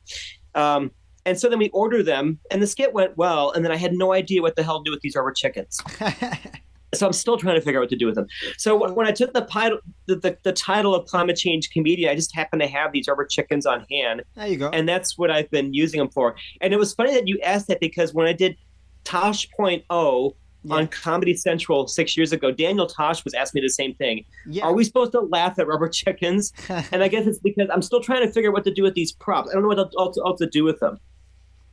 Um, 0.56 0.92
and 1.26 1.40
so 1.40 1.50
then 1.50 1.60
we 1.60 1.70
ordered 1.70 2.04
them, 2.04 2.40
and 2.50 2.62
the 2.62 2.68
skit 2.68 2.94
went 2.94 3.18
well. 3.18 3.52
And 3.52 3.64
then 3.64 3.72
I 3.72 3.76
had 3.76 3.94
no 3.94 4.14
idea 4.14 4.42
what 4.42 4.56
the 4.56 4.64
hell 4.64 4.80
to 4.80 4.84
do 4.88 4.92
with 4.92 5.02
these 5.02 5.16
rubber 5.16 5.34
chickens. 5.34 5.80
So 6.94 7.08
I'm 7.08 7.14
still 7.14 7.38
trying 7.38 7.56
to 7.56 7.62
figure 7.62 7.80
out 7.80 7.84
what 7.84 7.90
to 7.92 7.96
do 7.96 8.06
with 8.06 8.16
them. 8.16 8.28
So 8.58 8.76
when, 8.76 8.90
mm-hmm. 8.90 8.98
when 8.98 9.08
I 9.08 9.12
took 9.12 9.34
the, 9.34 9.42
title, 9.42 9.80
the, 10.08 10.16
the, 10.18 10.38
the 10.44 10.52
title 10.52 10.94
of 10.94 11.06
climate 11.08 11.38
change 11.38 11.70
comedian, 11.72 12.10
I 12.12 12.16
just 12.16 12.36
happened 12.36 12.62
to 12.62 12.68
have 12.68 12.92
these 12.92 13.08
rubber 13.08 13.26
chickens 13.26 13.66
on 13.66 13.86
hand, 13.90 14.24
there 14.36 14.48
you 14.48 14.58
go. 14.58 14.70
and 14.70 14.88
that's 14.90 15.18
what 15.18 15.32
I've 15.32 15.50
been 15.52 15.74
using 15.74 16.00
them 16.00 16.10
for. 16.10 16.36
And 16.60 16.74
it 16.74 16.78
was 16.78 16.94
funny 16.94 17.14
that 17.14 17.28
you 17.28 17.40
asked 17.42 17.68
that 17.68 17.80
because 17.80 18.14
when 18.14 18.28
I 18.28 18.34
did 18.34 18.58
Tosh.0 19.06 20.36
Yeah. 20.64 20.76
on 20.76 20.88
Comedy 20.88 21.34
Central 21.36 21.88
six 21.88 22.16
years 22.18 22.32
ago, 22.34 22.52
Daniel 22.52 22.86
Tosh 22.88 23.24
was 23.24 23.34
asking 23.34 23.62
me 23.62 23.66
the 23.68 23.74
same 23.74 23.94
thing. 23.96 24.26
yeah. 24.46 24.64
Are 24.64 24.74
we 24.74 24.84
supposed 24.84 25.12
to 25.14 25.22
laugh 25.22 25.58
at 25.60 25.68
rubber 25.68 25.90
chickens? 25.90 26.54
And 26.92 27.04
I 27.04 27.08
guess 27.08 27.26
it's 27.26 27.40
because 27.40 27.70
I'm 27.74 27.82
still 27.82 28.02
trying 28.02 28.26
to 28.26 28.32
figure 28.32 28.50
out 28.50 28.54
what 28.54 28.64
to 28.66 28.74
do 28.74 28.84
with 28.84 28.94
these 28.96 29.12
props. 29.12 29.50
I 29.50 29.54
don't 29.54 29.64
know 29.64 29.70
what 29.70 29.80
else, 29.80 30.18
else 30.18 30.40
to 30.40 30.48
do 30.48 30.64
with 30.64 30.80
them. 30.80 31.00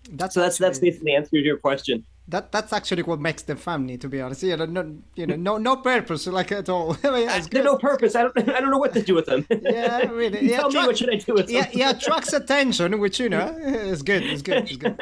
That's 0.09 0.35
So 0.35 0.41
that's 0.41 0.59
that's 0.59 0.79
basically 0.79 1.13
the 1.13 1.17
answer 1.17 1.31
to 1.31 1.39
your 1.39 1.59
question. 1.59 2.05
that 2.29 2.53
that's 2.53 2.73
actually 2.73 3.03
what 3.05 3.21
makes 3.21 3.43
them 3.43 3.57
family, 3.57 3.97
to 3.99 4.09
be 4.09 4.21
honest. 4.21 4.43
You 4.43 4.57
know, 4.57 4.67
no, 4.67 4.83
you 5.17 5.27
know, 5.27 5.37
no, 5.37 5.57
no 5.59 5.77
purpose, 5.77 6.27
like 6.27 6.53
at 6.53 6.69
all. 6.69 6.97
I 7.05 7.11
mean, 7.11 7.29
good. 7.51 7.65
no 7.65 7.77
purpose. 7.77 8.15
I 8.15 8.23
don't 8.25 8.37
I 8.57 8.61
don't 8.61 8.71
know 8.71 8.79
what 8.79 8.93
to 8.95 9.03
do 9.03 9.15
with 9.15 9.27
them. 9.27 9.47
Yeah, 9.63 10.05
really. 10.11 10.41
Yeah, 10.51 10.59
tell 10.61 10.71
me 10.71 10.81
what 10.87 10.99
should 10.99 11.11
I 11.11 11.17
do 11.17 11.35
with 11.35 11.47
them. 11.47 11.57
yeah, 11.57 11.69
yeah, 11.73 11.91
attracts 11.91 12.33
attention, 12.33 12.99
which 13.01 13.19
you 13.21 13.29
know 13.29 13.47
is 13.93 14.03
good. 14.03 14.23
It's 14.25 14.43
good. 14.43 14.65
It's 14.69 14.77
good. 14.77 14.97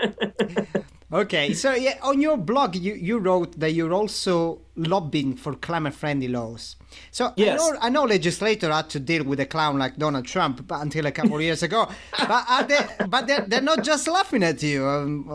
Okay, 1.16 1.54
so 1.54 1.72
yeah, 1.72 1.96
on 2.02 2.20
your 2.20 2.36
blog, 2.36 2.76
you, 2.76 2.92
you 2.92 3.16
wrote 3.18 3.58
that 3.58 3.72
you're 3.72 3.94
also 3.94 4.60
lobbying 4.76 5.34
for 5.34 5.54
climate-friendly 5.54 6.28
laws. 6.28 6.76
So 7.10 7.32
Yes. 7.36 7.54
I 7.54 7.56
know 7.56 7.78
I 7.80 7.88
know 7.88 8.04
legislators 8.04 8.70
had 8.70 8.90
to 8.90 9.00
deal 9.00 9.24
with 9.24 9.40
a 9.40 9.46
clown 9.46 9.78
like 9.78 9.96
Donald 9.96 10.26
Trump, 10.26 10.66
but 10.66 10.82
until 10.82 11.06
a 11.06 11.12
couple 11.12 11.36
of 11.36 11.40
years 11.40 11.62
ago. 11.62 11.88
But 12.28 12.68
they? 12.68 13.06
But 13.08 13.26
they're, 13.26 13.46
they're 13.48 13.62
not 13.62 13.82
just 13.82 14.06
laughing 14.08 14.42
at 14.42 14.62
you. 14.62 14.86
Um? 14.86 15.26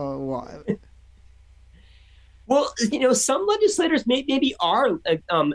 Well, 2.46 2.72
you 2.92 3.00
know, 3.00 3.12
some 3.12 3.44
legislators 3.44 4.06
may, 4.06 4.24
maybe 4.28 4.54
are 4.60 5.00
uh, 5.06 5.16
um, 5.30 5.52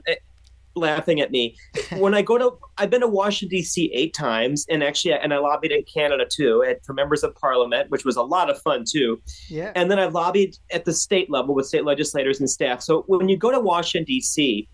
laughing 0.78 1.20
at 1.20 1.32
me 1.32 1.56
when 1.98 2.14
I 2.14 2.22
go 2.22 2.38
to. 2.38 2.58
I've 2.78 2.90
been 2.90 3.02
to 3.02 3.08
Washington 3.08 3.58
D.C. 3.58 3.92
eight 3.94 4.14
times, 4.14 4.66
and 4.70 4.84
actually, 4.84 5.14
and 5.14 5.34
I 5.34 5.38
lobbied 5.40 5.72
in 5.72 5.84
Canada 5.92 6.26
too, 6.30 6.64
and 6.68 6.78
for 6.86 6.94
members 6.94 7.24
of 7.24 7.34
Parliament, 7.36 7.90
which 7.90 8.06
was 8.06 8.16
a 8.16 8.22
lot 8.24 8.50
of 8.50 8.62
fun 8.62 8.84
too. 8.90 9.22
Yeah. 9.50 9.72
And 9.76 9.90
then 9.92 10.00
I've 10.00 10.14
lobbied 10.14 10.58
at 10.72 10.86
the 10.86 10.94
state 10.94 11.30
level 11.30 11.56
with 11.56 11.66
state 11.68 11.86
legislators 11.86 12.40
and 12.40 12.50
staff. 12.50 12.82
So 12.82 13.04
when 13.08 13.30
you 13.30 13.38
go 13.38 13.52
to 13.52 13.60
Washington 13.60 14.06
D.C., 14.06 14.68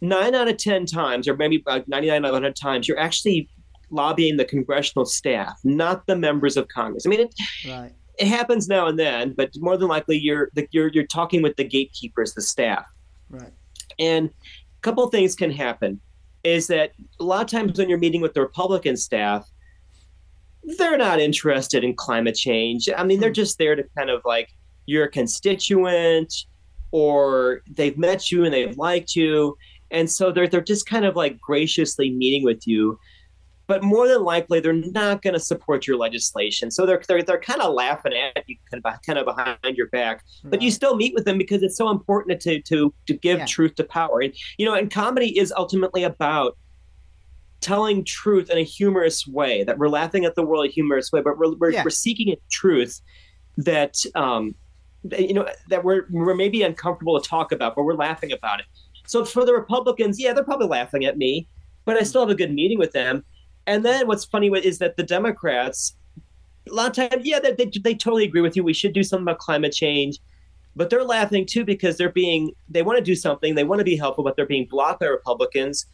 nine 0.00 0.34
out 0.34 0.48
of 0.48 0.56
ten 0.56 0.86
times, 0.86 1.28
or 1.28 1.36
maybe 1.36 1.56
about 1.56 1.86
ninety-nine 1.88 2.24
out 2.24 2.28
of 2.28 2.34
hundred 2.34 2.56
times, 2.56 2.88
you're 2.88 2.98
actually 2.98 3.48
lobbying 3.90 4.36
the 4.38 4.44
congressional 4.44 5.04
staff, 5.04 5.58
not 5.64 6.06
the 6.06 6.16
members 6.16 6.56
of 6.56 6.66
Congress. 6.68 7.04
I 7.06 7.10
mean, 7.10 7.20
it, 7.20 7.34
Right. 7.68 7.92
it 8.18 8.26
happens 8.26 8.66
now 8.68 8.86
and 8.86 8.98
then, 8.98 9.34
but 9.36 9.50
more 9.58 9.76
than 9.76 9.88
likely 9.88 10.16
you're 10.18 10.48
the, 10.54 10.66
you're 10.70 10.88
you're 10.88 11.06
talking 11.06 11.42
with 11.42 11.56
the 11.56 11.64
gatekeepers, 11.64 12.32
the 12.34 12.40
staff. 12.42 12.86
Right. 13.28 13.52
And 13.98 14.30
couple 14.82 15.04
of 15.04 15.10
things 15.10 15.34
can 15.34 15.50
happen 15.50 16.00
is 16.44 16.66
that 16.66 16.92
a 17.20 17.24
lot 17.24 17.42
of 17.42 17.48
times 17.48 17.78
when 17.78 17.88
you're 17.88 17.98
meeting 17.98 18.20
with 18.20 18.34
the 18.34 18.40
Republican 18.40 18.96
staff, 18.96 19.48
they're 20.76 20.98
not 20.98 21.20
interested 21.20 21.84
in 21.84 21.94
climate 21.94 22.34
change. 22.34 22.88
I 22.94 23.04
mean, 23.04 23.20
they're 23.20 23.30
hmm. 23.30 23.34
just 23.34 23.58
there 23.58 23.76
to 23.76 23.84
kind 23.96 24.10
of 24.10 24.22
like 24.24 24.50
you're 24.86 25.04
a 25.04 25.10
constituent 25.10 26.32
or 26.90 27.62
they've 27.70 27.96
met 27.96 28.30
you 28.30 28.44
and 28.44 28.52
they've 28.52 28.76
liked 28.76 29.16
you. 29.16 29.56
And 29.90 30.10
so 30.10 30.32
they're 30.32 30.48
they're 30.48 30.60
just 30.60 30.86
kind 30.86 31.04
of 31.04 31.16
like 31.16 31.40
graciously 31.40 32.10
meeting 32.10 32.44
with 32.44 32.66
you. 32.66 32.98
But 33.68 33.82
more 33.82 34.08
than 34.08 34.22
likely, 34.24 34.60
they're 34.60 34.72
not 34.72 35.22
going 35.22 35.34
to 35.34 35.40
support 35.40 35.86
your 35.86 35.96
legislation. 35.96 36.70
So 36.70 36.84
they're 36.84 37.00
they're, 37.08 37.22
they're 37.22 37.40
kind 37.40 37.60
of 37.60 37.72
laughing 37.72 38.12
at 38.12 38.44
you, 38.48 38.56
kind 38.70 38.82
of 38.84 39.02
kind 39.06 39.18
of 39.18 39.24
behind 39.24 39.76
your 39.76 39.88
back 39.88 40.24
but 40.44 40.60
you 40.62 40.70
still 40.70 40.96
meet 40.96 41.14
with 41.14 41.24
them 41.24 41.38
because 41.38 41.62
it's 41.62 41.76
so 41.76 41.88
important 41.90 42.40
to 42.42 42.60
to 42.62 42.92
to 43.06 43.14
give 43.14 43.38
Yeah. 43.38 43.46
truth 43.46 43.74
to 43.76 43.84
power 43.84 44.20
and 44.20 44.34
you 44.58 44.66
know 44.66 44.74
and 44.74 44.90
comedy 44.90 45.38
is 45.38 45.52
ultimately 45.56 46.02
about 46.02 46.56
telling 47.60 48.04
truth 48.04 48.50
in 48.50 48.58
a 48.58 48.62
humorous 48.64 49.26
way 49.26 49.62
that 49.64 49.78
we're 49.78 49.88
laughing 49.88 50.24
at 50.24 50.34
the 50.34 50.42
world 50.44 50.64
in 50.64 50.70
a 50.70 50.72
humorous 50.72 51.12
way 51.12 51.20
but 51.22 51.38
we're, 51.38 51.54
we're, 51.56 51.70
Yeah. 51.70 51.84
we're 51.84 51.90
seeking 51.90 52.32
a 52.32 52.36
truth 52.50 53.00
that 53.56 53.94
um 54.14 54.54
you 55.16 55.34
know 55.34 55.48
that 55.68 55.84
we're 55.84 56.06
we're 56.10 56.34
maybe 56.34 56.62
uncomfortable 56.62 57.20
to 57.20 57.28
talk 57.28 57.50
about, 57.52 57.74
but 57.74 57.82
we're 57.84 57.94
laughing 57.94 58.30
about 58.32 58.60
it. 58.60 58.66
So 59.06 59.24
for 59.24 59.44
the 59.44 59.52
Republicans, 59.52 60.20
yeah, 60.20 60.32
they're 60.32 60.44
probably 60.44 60.68
laughing 60.68 61.04
at 61.04 61.18
me, 61.18 61.48
but 61.84 61.96
I 61.96 62.04
still 62.04 62.20
have 62.20 62.30
a 62.30 62.36
good 62.36 62.52
meeting 62.54 62.78
with 62.78 62.92
them. 62.92 63.24
And 63.66 63.84
then 63.84 64.06
what's 64.06 64.24
funny 64.24 64.48
is 64.48 64.78
that 64.78 64.96
the 64.96 65.02
Democrats, 65.02 65.94
a 66.68 66.72
lot 66.72 66.98
of 66.98 67.10
times, 67.10 67.24
yeah, 67.24 67.38
they, 67.38 67.52
they, 67.52 67.70
they 67.82 67.94
totally 67.94 68.24
agree 68.24 68.40
with 68.40 68.56
you. 68.56 68.64
We 68.64 68.72
should 68.72 68.92
do 68.92 69.02
something 69.02 69.24
about 69.24 69.38
climate 69.38 69.72
change, 69.72 70.18
but 70.74 70.90
they're 70.90 71.04
laughing 71.04 71.46
too 71.46 71.64
because 71.64 71.96
they're 71.96 72.12
being 72.12 72.52
they 72.68 72.82
want 72.82 72.98
to 72.98 73.04
do 73.04 73.14
something, 73.14 73.54
they 73.54 73.64
want 73.64 73.78
to 73.80 73.84
be 73.84 73.96
helpful, 73.96 74.24
but 74.24 74.36
they're 74.36 74.46
being 74.46 74.66
blocked 74.66 75.00
by 75.00 75.06
Republicans. 75.06 75.86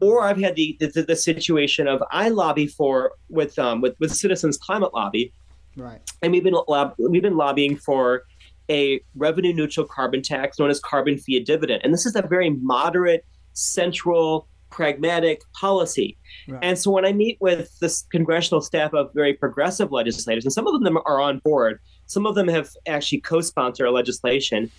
Or 0.00 0.22
I've 0.22 0.38
had 0.38 0.56
the 0.56 0.76
the, 0.80 1.02
the 1.02 1.16
situation 1.16 1.86
of 1.86 2.02
I 2.10 2.28
lobby 2.28 2.66
for 2.66 3.12
with 3.28 3.58
um 3.58 3.80
with 3.80 3.94
with 4.00 4.14
Citizens 4.14 4.58
Climate 4.58 4.92
Lobby, 4.92 5.32
right? 5.76 6.00
And 6.20 6.32
we've 6.32 6.44
been 6.44 6.56
lob- 6.68 6.94
we've 6.98 7.22
been 7.22 7.36
lobbying 7.36 7.76
for 7.76 8.24
a 8.70 9.00
revenue 9.14 9.52
neutral 9.52 9.86
carbon 9.86 10.22
tax 10.22 10.58
known 10.58 10.70
as 10.70 10.80
carbon 10.80 11.18
fee 11.18 11.38
dividend. 11.40 11.82
And 11.84 11.92
this 11.92 12.06
is 12.06 12.16
a 12.16 12.22
very 12.22 12.50
moderate, 12.50 13.24
central, 13.52 14.48
pragmatic 14.74 15.40
policy. 15.52 16.18
Right. 16.48 16.58
And 16.62 16.78
so 16.78 16.90
when 16.90 17.06
I 17.06 17.12
meet 17.12 17.38
with 17.40 17.78
the 17.78 18.02
congressional 18.10 18.60
staff 18.60 18.92
of 18.92 19.10
very 19.14 19.32
progressive 19.32 19.92
legislators, 19.92 20.44
and 20.44 20.52
some 20.52 20.66
of 20.66 20.82
them 20.82 20.98
are 21.06 21.20
on 21.20 21.38
board, 21.44 21.78
some 22.06 22.26
of 22.26 22.34
them 22.34 22.48
have 22.48 22.70
actually 22.86 23.20
co 23.20 23.40
sponsored 23.40 23.88
legislation, 23.90 24.70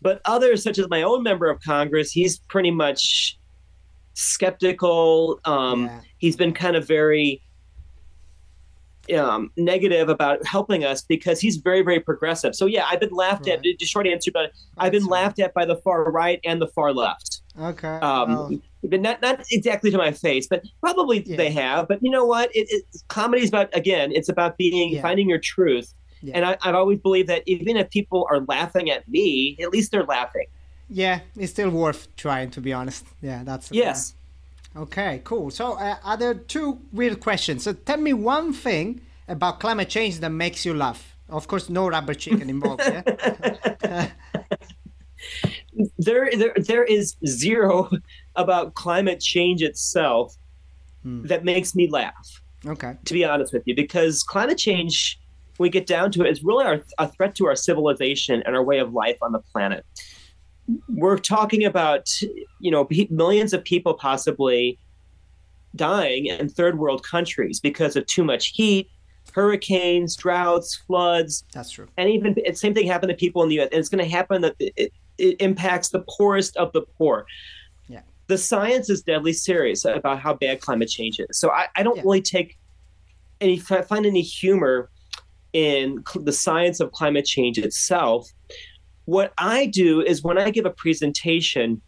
but 0.00 0.20
others, 0.24 0.62
such 0.62 0.78
as 0.78 0.88
my 0.88 1.02
own 1.02 1.22
member 1.22 1.50
of 1.50 1.60
Congress, 1.60 2.12
he's 2.12 2.38
pretty 2.38 2.70
much 2.70 3.38
skeptical. 4.14 5.40
Um, 5.44 5.86
yeah. 5.86 6.00
He's 6.18 6.36
been 6.36 6.54
kind 6.54 6.76
of 6.76 6.86
very 6.86 7.42
um, 9.16 9.50
negative 9.56 10.08
about 10.08 10.46
helping 10.46 10.84
us 10.84 11.02
because 11.02 11.40
he's 11.40 11.56
very, 11.56 11.82
very 11.82 11.98
progressive. 11.98 12.54
So 12.54 12.66
yeah, 12.66 12.86
I've 12.88 13.00
been 13.00 13.10
laughed 13.12 13.46
right. 13.46 13.58
at. 13.58 13.82
Short 13.82 14.06
answer, 14.06 14.30
but 14.32 14.52
I've 14.78 14.92
been 14.92 15.06
laughed 15.06 15.40
at 15.40 15.52
by 15.52 15.64
the 15.64 15.76
far 15.76 16.10
right 16.10 16.40
and 16.44 16.62
the 16.62 16.68
far 16.68 16.92
left. 16.92 17.42
Okay. 17.60 17.88
Um, 17.88 18.32
well. 18.32 18.60
But 18.82 19.00
not 19.00 19.22
not 19.22 19.44
exactly 19.50 19.90
to 19.90 19.98
my 19.98 20.12
face, 20.12 20.46
but 20.48 20.64
probably 20.80 21.22
yeah. 21.22 21.36
they 21.36 21.50
have. 21.50 21.88
But 21.88 22.02
you 22.02 22.10
know 22.10 22.24
what? 22.24 22.50
It, 22.54 22.66
it, 22.70 22.84
comedy 23.08 23.42
is 23.42 23.48
about 23.48 23.74
again. 23.76 24.10
It's 24.12 24.28
about 24.28 24.58
being 24.58 24.94
yeah. 24.94 25.02
finding 25.02 25.28
your 25.28 25.38
truth. 25.38 25.94
Yeah. 26.20 26.32
And 26.36 26.44
I, 26.44 26.56
I've 26.62 26.74
always 26.74 26.98
believed 26.98 27.28
that 27.28 27.42
even 27.46 27.76
if 27.76 27.90
people 27.90 28.26
are 28.30 28.40
laughing 28.40 28.90
at 28.90 29.08
me, 29.08 29.56
at 29.60 29.70
least 29.70 29.92
they're 29.92 30.04
laughing. 30.04 30.46
Yeah, 30.88 31.20
it's 31.36 31.52
still 31.52 31.70
worth 31.70 32.14
trying. 32.16 32.50
To 32.50 32.60
be 32.60 32.72
honest. 32.72 33.06
Yeah, 33.20 33.42
that's 33.44 33.70
yes. 33.70 34.14
Okay, 34.74 35.20
cool. 35.24 35.50
So, 35.50 35.74
uh, 35.74 35.96
are 36.02 36.16
there 36.16 36.34
two 36.34 36.80
weird 36.92 37.20
questions? 37.20 37.62
So, 37.64 37.72
tell 37.74 37.98
me 37.98 38.14
one 38.14 38.52
thing 38.52 39.02
about 39.28 39.60
climate 39.60 39.88
change 39.88 40.20
that 40.20 40.30
makes 40.30 40.64
you 40.64 40.74
laugh. 40.74 41.16
Of 41.28 41.46
course, 41.46 41.68
no 41.68 41.88
rubber 41.88 42.14
chicken 42.14 42.48
involved. 42.48 42.82
Yeah. 42.82 43.02
there, 45.98 46.30
there, 46.36 46.54
there 46.56 46.84
is 46.84 47.16
zero 47.26 47.90
about 48.36 48.74
climate 48.74 49.20
change 49.20 49.62
itself 49.62 50.36
hmm. 51.02 51.26
that 51.26 51.44
makes 51.44 51.74
me 51.74 51.88
laugh. 51.88 52.40
Okay. 52.66 52.94
To 53.04 53.14
be 53.14 53.24
honest 53.24 53.52
with 53.52 53.62
you, 53.66 53.74
because 53.74 54.22
climate 54.22 54.58
change, 54.58 55.18
when 55.56 55.66
we 55.66 55.70
get 55.70 55.86
down 55.86 56.12
to 56.12 56.24
it, 56.24 56.30
is 56.30 56.44
really 56.44 56.64
our, 56.64 56.80
a 56.98 57.08
threat 57.08 57.34
to 57.36 57.46
our 57.46 57.56
civilization 57.56 58.42
and 58.46 58.54
our 58.54 58.62
way 58.62 58.78
of 58.78 58.92
life 58.92 59.18
on 59.20 59.32
the 59.32 59.40
planet 59.40 59.84
we're 60.88 61.18
talking 61.18 61.64
about 61.64 62.08
you 62.60 62.70
know 62.70 62.86
millions 63.10 63.52
of 63.52 63.64
people 63.64 63.94
possibly 63.94 64.78
dying 65.74 66.26
in 66.26 66.48
third 66.48 66.78
world 66.78 67.04
countries 67.04 67.60
because 67.60 67.96
of 67.96 68.06
too 68.06 68.24
much 68.24 68.48
heat 68.48 68.88
hurricanes 69.32 70.16
droughts 70.16 70.76
floods 70.86 71.44
that's 71.52 71.70
true 71.70 71.86
and 71.96 72.08
even 72.08 72.34
same 72.54 72.74
thing 72.74 72.86
happened 72.86 73.10
to 73.10 73.16
people 73.16 73.42
in 73.42 73.48
the 73.48 73.60
us 73.60 73.68
and 73.72 73.78
it's 73.78 73.88
going 73.88 74.02
to 74.02 74.10
happen 74.10 74.42
that 74.42 74.54
it, 74.58 74.92
it 75.18 75.40
impacts 75.40 75.88
the 75.88 76.04
poorest 76.08 76.56
of 76.56 76.72
the 76.72 76.82
poor 76.98 77.24
the 78.28 78.38
science 78.38 78.88
is 78.88 79.02
deadly 79.02 79.32
serious 79.32 79.84
about 79.84 80.20
how 80.20 80.34
bad 80.34 80.60
climate 80.60 80.88
change 80.88 81.18
is 81.18 81.38
so 81.38 81.50
i, 81.50 81.66
I 81.76 81.82
don't 81.82 81.96
yeah. 81.96 82.02
really 82.02 82.22
take 82.22 82.58
any 83.40 83.58
find 83.58 84.06
any 84.06 84.22
humor 84.22 84.90
in 85.52 86.02
the 86.14 86.32
science 86.32 86.80
of 86.80 86.92
climate 86.92 87.26
change 87.26 87.58
itself 87.58 88.28
what 89.04 89.32
I 89.38 89.66
do 89.66 90.00
is 90.00 90.22
when 90.22 90.38
I 90.38 90.50
give 90.50 90.64
a 90.64 90.70
presentation, 90.70 91.80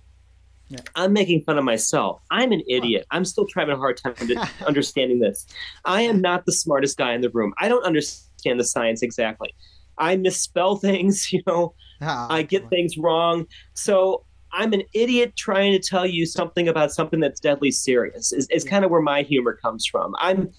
yeah. 0.68 0.78
I'm 0.96 1.12
making 1.12 1.42
fun 1.42 1.58
of 1.58 1.64
myself. 1.64 2.20
I'm 2.30 2.52
an 2.52 2.62
idiot. 2.68 3.06
I'm 3.10 3.24
still 3.24 3.46
having 3.54 3.74
a 3.74 3.78
hard 3.78 3.98
time 3.98 4.14
understanding 4.66 5.20
this. 5.20 5.46
I 5.84 6.02
am 6.02 6.20
not 6.20 6.46
the 6.46 6.52
smartest 6.52 6.96
guy 6.96 7.12
in 7.12 7.20
the 7.20 7.30
room. 7.30 7.52
I 7.60 7.68
don't 7.68 7.84
understand 7.84 8.58
the 8.58 8.64
science 8.64 9.02
exactly. 9.02 9.54
I 9.98 10.16
misspell 10.16 10.76
things, 10.88 11.32
you 11.32 11.42
know, 11.46 11.74
oh, 12.02 12.26
I 12.30 12.42
get 12.42 12.68
things 12.68 12.98
wrong. 12.98 13.46
So 13.74 14.24
I'm 14.54 14.72
an 14.72 14.82
idiot 14.94 15.34
trying 15.36 15.72
to 15.72 15.78
tell 15.78 16.06
you 16.06 16.26
something 16.26 16.68
about 16.68 16.92
something 16.92 17.20
that's 17.20 17.40
deadly 17.40 17.70
serious, 17.70 18.32
is, 18.32 18.48
is 18.50 18.64
kind 18.64 18.84
of 18.84 18.90
where 18.90 19.02
my 19.02 19.22
humor 19.22 19.58
comes 19.60 19.84
from. 19.86 20.14
I'm, 20.18 20.50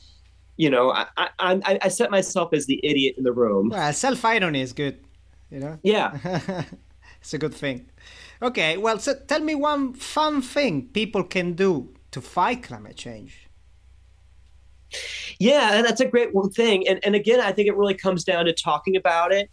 you 0.57 0.69
know, 0.69 0.91
I, 0.91 1.07
I, 1.17 1.79
I 1.81 1.87
set 1.87 2.11
myself 2.11 2.53
as 2.53 2.65
the 2.65 2.79
idiot 2.83 3.15
in 3.17 3.23
the 3.23 3.33
room. 3.33 3.69
Well, 3.69 3.93
self 3.93 4.23
irony 4.23 4.61
is 4.61 4.73
good 4.73 4.99
you 5.49 5.59
know? 5.59 5.79
Yeah. 5.83 6.63
It's 7.21 7.33
a 7.33 7.39
good 7.39 7.55
thing. 7.55 7.89
Okay 8.39 8.77
well 8.77 8.99
so 8.99 9.15
tell 9.15 9.39
me 9.39 9.55
one 9.55 9.93
fun 9.93 10.43
thing 10.43 10.89
people 10.89 11.23
can 11.23 11.53
do 11.53 11.91
to 12.11 12.21
fight 12.21 12.61
climate 12.61 12.95
change. 12.95 13.47
Yeah 15.39 15.81
that's 15.81 16.01
a 16.01 16.05
great 16.05 16.35
one 16.35 16.51
thing 16.51 16.87
and, 16.87 16.99
and 17.03 17.15
again 17.15 17.41
i 17.41 17.51
think 17.51 17.67
it 17.67 17.75
really 17.75 17.95
comes 17.95 18.23
down 18.23 18.45
to 18.45 18.53
talking 18.53 18.95
about 18.95 19.31
it 19.33 19.49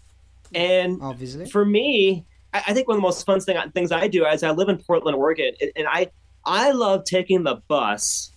and 0.55 1.01
obviously. 1.01 1.49
for 1.49 1.65
me 1.65 2.27
I, 2.53 2.63
I 2.69 2.75
think 2.75 2.89
one 2.89 2.97
of 2.97 2.99
the 2.99 3.07
most 3.07 3.25
fun 3.25 3.41
thing, 3.41 3.57
things 3.75 3.93
i 3.93 4.09
do 4.09 4.27
is 4.27 4.43
i 4.43 4.51
live 4.51 4.69
in 4.69 4.79
portland 4.79 5.17
oregon 5.17 5.55
and 5.77 5.87
i 5.89 6.09
i 6.45 6.71
love 6.71 7.05
taking 7.05 7.45
the 7.45 7.63
bus 7.69 8.33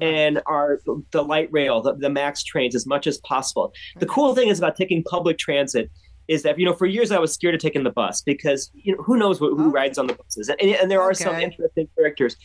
and 0.00 0.42
our 0.46 0.80
the 1.12 1.22
light 1.22 1.48
rail 1.52 1.80
the, 1.80 1.94
the 1.94 2.10
max 2.10 2.42
trains 2.42 2.74
as 2.74 2.86
much 2.86 3.06
as 3.06 3.18
possible. 3.18 3.72
The 3.98 4.06
cool 4.06 4.34
thing 4.34 4.48
is 4.48 4.58
about 4.58 4.76
taking 4.76 5.02
public 5.02 5.38
transit 5.38 5.90
is 6.28 6.42
that 6.42 6.58
you 6.58 6.64
know 6.64 6.72
for 6.72 6.86
years 6.86 7.10
I 7.10 7.18
was 7.18 7.32
scared 7.32 7.54
of 7.54 7.60
taking 7.60 7.84
the 7.84 7.90
bus 7.90 8.22
because 8.22 8.70
you 8.74 8.96
know 8.96 9.02
who 9.02 9.16
knows 9.16 9.38
who, 9.38 9.56
who 9.56 9.70
rides 9.70 9.98
on 9.98 10.06
the 10.06 10.14
buses. 10.14 10.48
And, 10.48 10.60
and 10.60 10.90
there 10.90 11.00
are 11.00 11.12
okay. 11.12 11.24
some 11.24 11.36
interesting 11.36 11.88
characters. 11.96 12.36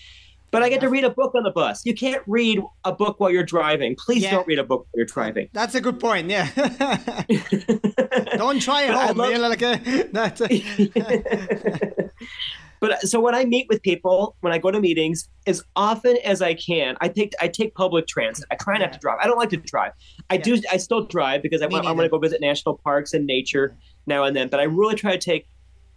But 0.51 0.63
I 0.63 0.69
get 0.69 0.81
to 0.81 0.89
read 0.89 1.05
a 1.05 1.09
book 1.09 1.33
on 1.33 1.43
the 1.43 1.51
bus. 1.51 1.85
You 1.85 1.95
can't 1.95 2.21
read 2.27 2.61
a 2.83 2.91
book 2.91 3.21
while 3.21 3.29
you're 3.29 3.43
driving. 3.43 3.95
Please 3.95 4.23
yeah. 4.23 4.31
don't 4.31 4.45
read 4.45 4.59
a 4.59 4.65
book 4.65 4.81
while 4.81 4.97
you're 4.97 5.05
driving. 5.05 5.47
That's 5.53 5.75
a 5.75 5.81
good 5.81 5.97
point. 5.97 6.29
Yeah. 6.29 6.49
don't 8.35 8.61
try 8.61 8.83
it 8.83 8.93
home. 8.93 9.17
Love... 9.17 9.37
like 9.37 9.61
a, 9.61 10.09
that's 10.11 10.41
a... 10.41 12.09
but 12.81 13.01
so 13.07 13.21
when 13.21 13.33
I 13.33 13.45
meet 13.45 13.67
with 13.69 13.81
people, 13.81 14.35
when 14.41 14.51
I 14.51 14.57
go 14.57 14.71
to 14.71 14.81
meetings, 14.81 15.29
as 15.47 15.63
often 15.77 16.17
as 16.25 16.41
I 16.41 16.53
can, 16.53 16.97
I 16.99 17.07
take 17.07 17.33
I 17.39 17.47
take 17.47 17.73
public 17.73 18.07
transit. 18.07 18.45
I 18.51 18.55
try 18.55 18.73
not 18.77 18.89
yeah. 18.89 18.91
to 18.91 18.99
drive. 18.99 19.19
I 19.21 19.27
don't 19.27 19.37
like 19.37 19.51
to 19.51 19.57
drive. 19.57 19.93
I 20.29 20.35
do. 20.35 20.61
I 20.69 20.75
still 20.75 21.05
drive 21.05 21.43
because 21.43 21.61
I 21.61 21.67
want, 21.67 21.85
I 21.85 21.93
want 21.93 22.03
to 22.03 22.09
go 22.09 22.19
visit 22.19 22.41
national 22.41 22.75
parks 22.75 23.13
and 23.13 23.25
nature 23.25 23.77
now 24.05 24.25
and 24.25 24.35
then. 24.35 24.49
But 24.49 24.59
I 24.59 24.63
really 24.63 24.95
try 24.95 25.13
to 25.13 25.17
take 25.17 25.47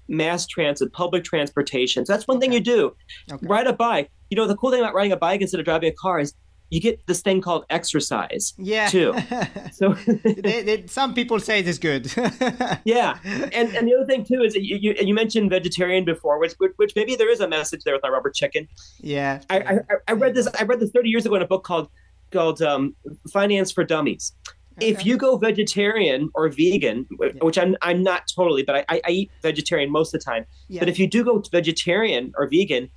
mass 0.09 0.47
transit, 0.47 0.93
public 0.93 1.25
transportation. 1.25 2.07
So 2.07 2.13
that's 2.13 2.29
one 2.29 2.37
okay. 2.37 2.47
thing 2.47 2.53
you 2.53 2.61
do. 2.61 2.95
Okay. 3.33 3.47
Ride 3.47 3.67
a 3.67 3.73
bike. 3.73 4.11
You 4.35 4.41
know, 4.41 4.49
the 4.49 4.57
cool 4.57 4.73
thing 4.73 4.81
about 4.81 4.95
riding 4.95 5.13
a 5.13 5.17
bike 5.17 5.41
instead 5.41 5.61
of 5.61 5.65
driving 5.65 5.91
a 5.91 5.95
car 5.95 6.19
is 6.19 6.35
you 6.71 6.81
get 6.81 7.07
this 7.07 7.21
thing 7.21 7.41
called 7.41 7.65
exercise 7.71 8.53
yeah. 8.59 8.89
too. 8.89 9.15
So 9.73 9.95
they, 10.25 10.63
they, 10.63 10.87
some 10.87 11.15
people 11.15 11.39
say 11.39 11.61
it 11.61 11.69
is 11.69 11.79
good. 11.79 12.13
Yeah. 12.85 13.19
And 13.25 13.75
and 13.77 13.87
the 13.87 13.95
other 13.95 14.07
thing 14.07 14.25
too 14.25 14.43
is 14.43 14.57
you, 14.57 14.79
you, 14.81 14.95
you 14.99 15.15
mentioned 15.15 15.51
vegetarian 15.51 16.05
before 16.05 16.41
which 16.41 16.55
which 16.77 16.93
maybe 16.97 17.15
there 17.15 17.31
is 17.31 17.41
a 17.41 17.49
message 17.49 17.83
there 17.85 17.95
with 17.95 18.03
my 18.03 18.09
rubber 18.09 18.31
chicken. 18.31 18.67
Yeah. 18.99 19.41
I, 19.51 19.59
I, 19.59 19.79
I 20.09 20.13
read 20.13 20.35
this 20.35 20.49
i 20.59 20.65
read 20.65 20.81
this 20.81 20.91
30 20.91 21.09
years 21.09 21.27
ago 21.27 21.37
in 21.37 21.43
a 21.43 21.47
book 21.47 21.63
called 21.63 21.89
called 22.33 22.61
um, 22.61 22.97
finance 23.33 23.71
for 23.71 23.85
dummies. 23.85 24.33
Okay. 24.79 24.89
if 24.89 25.07
you 25.07 25.17
go 25.17 25.37
vegetarian 25.37 26.31
or 26.35 26.49
vegan 26.49 27.07
which 27.43 27.57
i'm 27.57 27.77
i'm 27.81 28.03
not 28.03 28.23
totally 28.35 28.65
but 28.65 28.85
i 28.89 29.01
i 29.09 29.11
eat 29.11 29.31
vegetarian 29.41 29.91
most 29.91 30.13
of 30.13 30.21
the 30.21 30.25
time. 30.25 30.45
Yeah. 30.69 30.81
but 30.81 30.89
if 30.89 30.99
you 30.99 31.07
do 31.07 31.23
go 31.23 31.43
vegetarian 31.53 32.33
or 32.37 32.49
vegan 32.49 32.91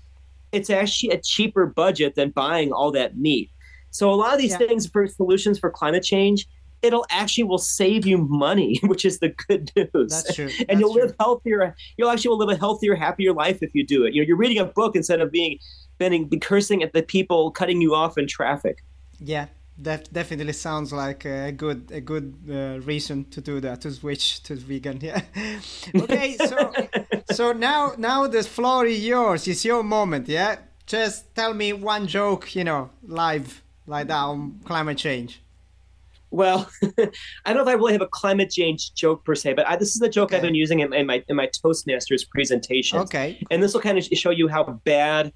it's 0.51 0.69
actually 0.69 1.11
a 1.11 1.21
cheaper 1.21 1.65
budget 1.65 2.15
than 2.15 2.29
buying 2.31 2.71
all 2.71 2.91
that 2.91 3.17
meat 3.17 3.49
so 3.91 4.11
a 4.11 4.15
lot 4.15 4.33
of 4.33 4.39
these 4.39 4.51
yeah. 4.51 4.57
things 4.57 4.87
for 4.87 5.07
solutions 5.07 5.59
for 5.59 5.69
climate 5.69 6.03
change, 6.03 6.47
it'll 6.81 7.05
actually 7.09 7.45
will 7.45 7.57
save 7.57 8.05
you 8.05 8.17
money, 8.17 8.79
which 8.83 9.05
is 9.05 9.19
the 9.19 9.29
good 9.47 9.71
news. 9.75 10.11
That's 10.11 10.35
true. 10.35 10.45
and 10.45 10.67
That's 10.67 10.79
you'll 10.79 10.93
true. 10.93 11.03
live 11.03 11.15
healthier. 11.19 11.75
You'll 11.97 12.09
actually 12.09 12.29
will 12.29 12.37
live 12.37 12.49
a 12.49 12.57
healthier, 12.57 12.95
happier 12.95 13.33
life 13.33 13.59
if 13.61 13.71
you 13.73 13.85
do 13.85 14.05
it. 14.05 14.13
You 14.13 14.21
know, 14.21 14.27
you're 14.27 14.37
reading 14.37 14.59
a 14.59 14.65
book 14.65 14.95
instead 14.95 15.21
of 15.21 15.31
being, 15.31 15.57
being 15.97 16.29
cursing 16.39 16.83
at 16.83 16.93
the 16.93 17.03
people 17.03 17.51
cutting 17.51 17.81
you 17.81 17.95
off 17.95 18.17
in 18.17 18.27
traffic. 18.27 18.83
Yeah, 19.19 19.47
that 19.79 20.11
definitely 20.11 20.53
sounds 20.53 20.91
like 20.91 21.25
a 21.25 21.51
good 21.51 21.91
a 21.91 22.01
good 22.01 22.33
uh, 22.49 22.79
reason 22.81 23.25
to 23.25 23.41
do 23.41 23.59
that 23.59 23.81
to 23.81 23.91
switch 23.91 24.41
to 24.43 24.55
vegan 24.55 24.99
yeah 25.01 25.21
okay 25.95 26.35
so 26.37 26.73
so 27.31 27.51
now 27.51 27.93
now 27.97 28.25
the 28.27 28.41
floor 28.43 28.85
is 28.85 29.05
yours 29.05 29.47
it's 29.47 29.63
your 29.63 29.83
moment 29.83 30.27
yeah 30.27 30.55
just 30.87 31.35
tell 31.35 31.53
me 31.53 31.73
one 31.73 32.07
joke 32.07 32.55
you 32.55 32.63
know 32.63 32.89
live 33.03 33.61
like 33.87 34.07
that 34.07 34.17
on 34.17 34.59
climate 34.65 34.97
change? 34.97 35.41
Well, 36.29 36.69
I 36.83 37.53
don't 37.53 37.55
know 37.55 37.61
if 37.61 37.67
I 37.67 37.73
really 37.73 37.93
have 37.93 38.01
a 38.01 38.07
climate 38.07 38.51
change 38.51 38.93
joke 38.93 39.23
per 39.23 39.33
se, 39.33 39.53
but 39.53 39.65
I, 39.65 39.77
this 39.77 39.93
is 39.93 39.99
the 39.99 40.09
joke 40.09 40.29
Okay. 40.29 40.35
I've 40.35 40.41
been 40.41 40.55
using 40.55 40.81
in, 40.81 40.93
in 40.93 41.07
my 41.07 41.23
in 41.29 41.37
my 41.37 41.47
Toastmasters 41.47 42.27
presentation. 42.29 42.99
Okay. 42.99 43.41
and 43.49 43.63
this 43.63 43.73
will 43.73 43.81
kind 43.81 43.97
of 43.97 44.03
show 44.03 44.29
you 44.29 44.49
how 44.49 44.63
bad 44.83 45.31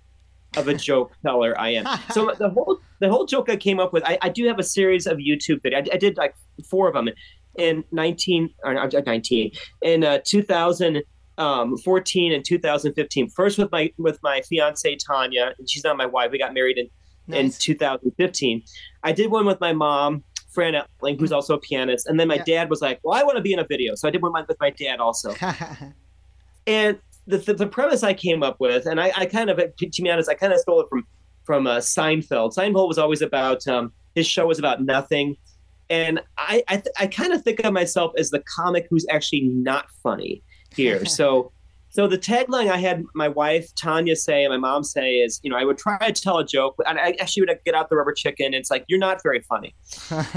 of 0.58 0.68
a 0.68 0.74
joke 0.74 1.14
teller 1.24 1.58
I 1.60 1.70
am. 1.70 1.86
So 2.12 2.34
the 2.40 2.50
whole 2.50 2.78
the 3.00 3.10
whole 3.10 3.26
joke 3.26 3.50
I 3.50 3.56
came 3.56 3.80
up 3.80 3.94
with, 3.94 4.04
I, 4.06 4.18
I 4.22 4.30
do 4.30 4.46
have 4.48 4.60
a 4.60 4.64
series 4.64 5.08
of 5.08 5.18
YouTube 5.18 5.62
videos. 5.62 5.90
I, 5.90 5.96
I 5.96 5.98
did 5.98 6.18
like 6.18 6.36
four 6.70 6.88
of 6.88 6.94
them 6.94 7.10
in 7.58 7.84
19 7.92 8.50
or 8.64 8.74
19 8.74 9.52
in 9.82 10.04
uh, 10.04 10.20
2014 10.26 12.34
and 12.34 12.46
2015. 12.46 13.30
First 13.30 13.58
with 13.58 13.72
my 13.72 13.92
with 13.98 14.20
my 14.24 14.42
fiance 14.42 14.96
Tanya, 14.98 15.54
and 15.58 15.70
she's 15.70 15.84
not 15.84 15.98
my 15.98 16.06
wife. 16.06 16.32
We 16.32 16.38
got 16.38 16.54
married 16.54 16.78
in 16.78 16.90
in 17.34 17.52
2015. 17.52 18.64
I 19.04 19.12
did 19.12 19.32
one 19.32 19.46
with 19.46 19.60
my 19.62 19.74
mom. 19.74 20.24
Fran 20.54 20.74
Ettling, 20.74 21.18
who's 21.18 21.32
also 21.32 21.54
a 21.56 21.60
pianist, 21.62 22.08
and 22.08 22.20
then 22.20 22.28
my 22.28 22.36
Yeah. 22.36 22.44
dad 22.46 22.70
was 22.70 22.82
like, 22.82 23.00
"Well, 23.06 23.18
I 23.18 23.24
want 23.24 23.38
to 23.38 23.42
be 23.42 23.54
in 23.54 23.60
a 23.60 23.66
video," 23.66 23.96
so 23.96 24.06
I 24.06 24.12
did 24.12 24.22
one 24.22 24.34
with 24.50 24.58
my 24.60 24.70
dad 24.72 25.00
also. 25.00 25.34
And 26.68 27.00
the, 27.28 27.38
the, 27.38 27.54
the 27.54 27.68
premise 27.68 28.04
I 28.04 28.14
came 28.14 28.44
up 28.44 28.58
with, 28.60 28.86
and 28.86 29.00
I, 29.00 29.12
I 29.16 29.26
kind 29.26 29.50
of, 29.50 29.58
to 29.58 30.02
be 30.02 30.10
honest, 30.10 30.30
I 30.30 30.34
kind 30.34 30.54
of 30.54 30.60
stole 30.60 30.82
it 30.82 30.88
from 30.90 31.06
from 31.44 31.66
uh, 31.66 31.78
Seinfeld. 31.78 32.56
Seinfeld 32.56 32.88
was 32.88 32.98
always 32.98 33.22
about 33.22 33.68
um, 33.68 33.92
his 34.16 34.28
show 34.28 34.46
was 34.46 34.60
about 34.60 34.84
nothing, 34.84 35.38
and 35.90 36.22
I 36.38 36.64
I, 36.68 36.76
th- 36.78 36.96
I 37.00 37.08
kind 37.08 37.34
of 37.34 37.44
think 37.44 37.60
of 37.64 37.74
myself 37.74 38.14
as 38.18 38.30
the 38.30 38.44
comic 38.56 38.88
who's 38.90 39.06
actually 39.10 39.42
not 39.42 39.86
funny 40.04 40.44
here. 40.76 41.06
so. 41.18 41.52
So 41.92 42.08
the 42.08 42.18
tagline 42.18 42.70
I 42.70 42.78
had 42.78 43.04
my 43.14 43.28
wife 43.28 43.74
Tanya 43.76 44.16
say 44.16 44.44
and 44.44 44.52
my 44.52 44.58
mom 44.58 44.84
say 44.84 45.16
is, 45.16 45.40
you 45.44 45.50
know, 45.50 45.58
I 45.58 45.66
would 45.66 45.78
try 45.78 45.98
to 45.98 46.22
tell 46.22 46.38
a 46.38 46.46
joke, 46.46 46.76
and 46.88 46.98
I 46.98 47.16
actually 47.20 47.44
would 47.44 47.60
get 47.66 47.76
out 47.76 47.90
the 47.90 47.98
rubber 47.98 48.14
chicken. 48.14 48.54
It's 48.54 48.72
like 48.72 48.86
you're 48.88 49.00
not 49.00 49.22
very 49.22 49.42
funny. 49.42 49.76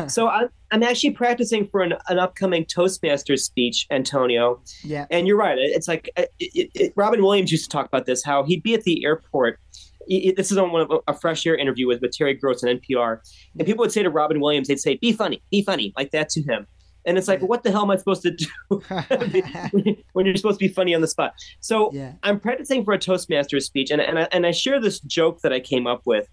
So 0.09 0.29
I'm, 0.29 0.49
I'm 0.71 0.83
actually 0.83 1.11
practicing 1.11 1.69
for 1.69 1.81
an, 1.81 1.95
an 2.09 2.19
upcoming 2.19 2.65
Toastmasters 2.65 3.41
speech, 3.41 3.87
Antonio. 3.91 4.61
yeah. 4.83 5.07
And 5.11 5.27
you're 5.27 5.37
right. 5.37 5.57
It's 5.59 5.89
like 5.89 6.11
uh, 6.17 6.23
it, 6.41 6.51
it, 6.55 6.71
it, 6.75 6.93
Robin 6.97 7.23
Williams 7.23 7.53
used 7.53 7.65
to 7.65 7.71
talk 7.71 7.87
about 7.87 8.07
this. 8.07 8.25
How 8.25 8.45
he'd 8.45 8.63
be 8.63 8.75
at 8.75 8.83
the 8.83 9.05
airport. 9.05 9.61
This 10.09 10.51
is 10.51 10.59
on 10.59 10.73
one 10.73 10.83
of 10.83 10.91
a, 10.91 11.13
a 11.13 11.15
fresh 11.19 11.47
air 11.47 11.57
interview 11.57 11.87
with, 11.87 12.03
with 12.03 12.13
Terry 12.13 12.35
Gross 12.35 12.63
on 12.63 12.79
NPR, 12.79 13.21
and 13.59 13.67
people 13.67 13.83
would 13.83 13.93
say 13.93 14.03
to 14.03 14.11
Robin 14.11 14.41
Williams, 14.41 14.69
they'd 14.69 14.79
say, 14.81 14.97
"Be 14.97 15.13
funny, 15.13 15.43
be 15.51 15.63
funny," 15.63 15.95
like 15.97 16.11
that 16.11 16.29
to 16.31 16.43
him. 16.43 16.67
And 17.07 17.19
it's 17.19 17.29
like, 17.29 17.41
well, 17.41 17.49
what 17.49 17.63
the 17.63 17.71
hell 17.71 17.83
am 17.83 17.91
I 17.91 17.97
supposed 17.97 18.23
to 18.23 18.31
do 18.31 18.47
when 20.13 20.27
you're 20.27 20.37
supposed 20.37 20.59
to 20.59 20.67
be 20.67 20.73
funny 20.73 20.95
on 20.95 21.01
the 21.01 21.09
spot? 21.09 21.35
So 21.61 21.91
yeah. 21.93 22.13
I'm 22.23 22.41
practicing 22.41 22.85
for 22.85 22.95
a 22.95 22.99
Toastmasters 22.99 23.63
speech, 23.63 23.91
and 23.91 24.01
and 24.01 24.19
I, 24.19 24.29
and 24.33 24.47
I 24.47 24.51
share 24.51 24.81
this 24.81 25.01
joke 25.01 25.41
that 25.43 25.53
I 25.53 25.61
came 25.61 25.87
up 25.87 26.03
with. 26.05 26.29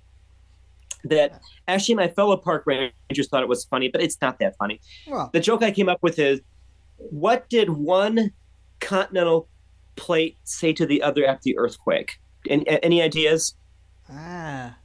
That 1.04 1.42
actually 1.68 1.96
my 1.96 2.10
fellow 2.10 2.38
park 2.38 2.66
rangers 2.68 3.28
thought 3.28 3.42
it 3.42 3.50
was 3.50 3.66
funny, 3.66 3.90
but 3.90 4.02
it's 4.02 4.22
not 4.22 4.38
that 4.38 4.56
funny 4.58 4.80
Well, 5.08 5.32
the 5.34 5.40
joke 5.40 5.64
I 5.64 5.72
came 5.72 5.90
up 5.90 5.98
with 6.04 6.20
is 6.20 6.42
what 6.98 7.50
did 7.50 7.72
one 7.72 8.32
continental 8.82 9.50
plate 9.96 10.38
say 10.44 10.74
to 10.74 10.86
the 10.86 11.02
other 11.02 11.26
after 11.26 11.42
the 11.46 11.58
earthquake? 11.58 12.20
Any, 12.48 12.68
any 12.84 13.02
ideas? 13.02 13.56
ah, 14.12 14.76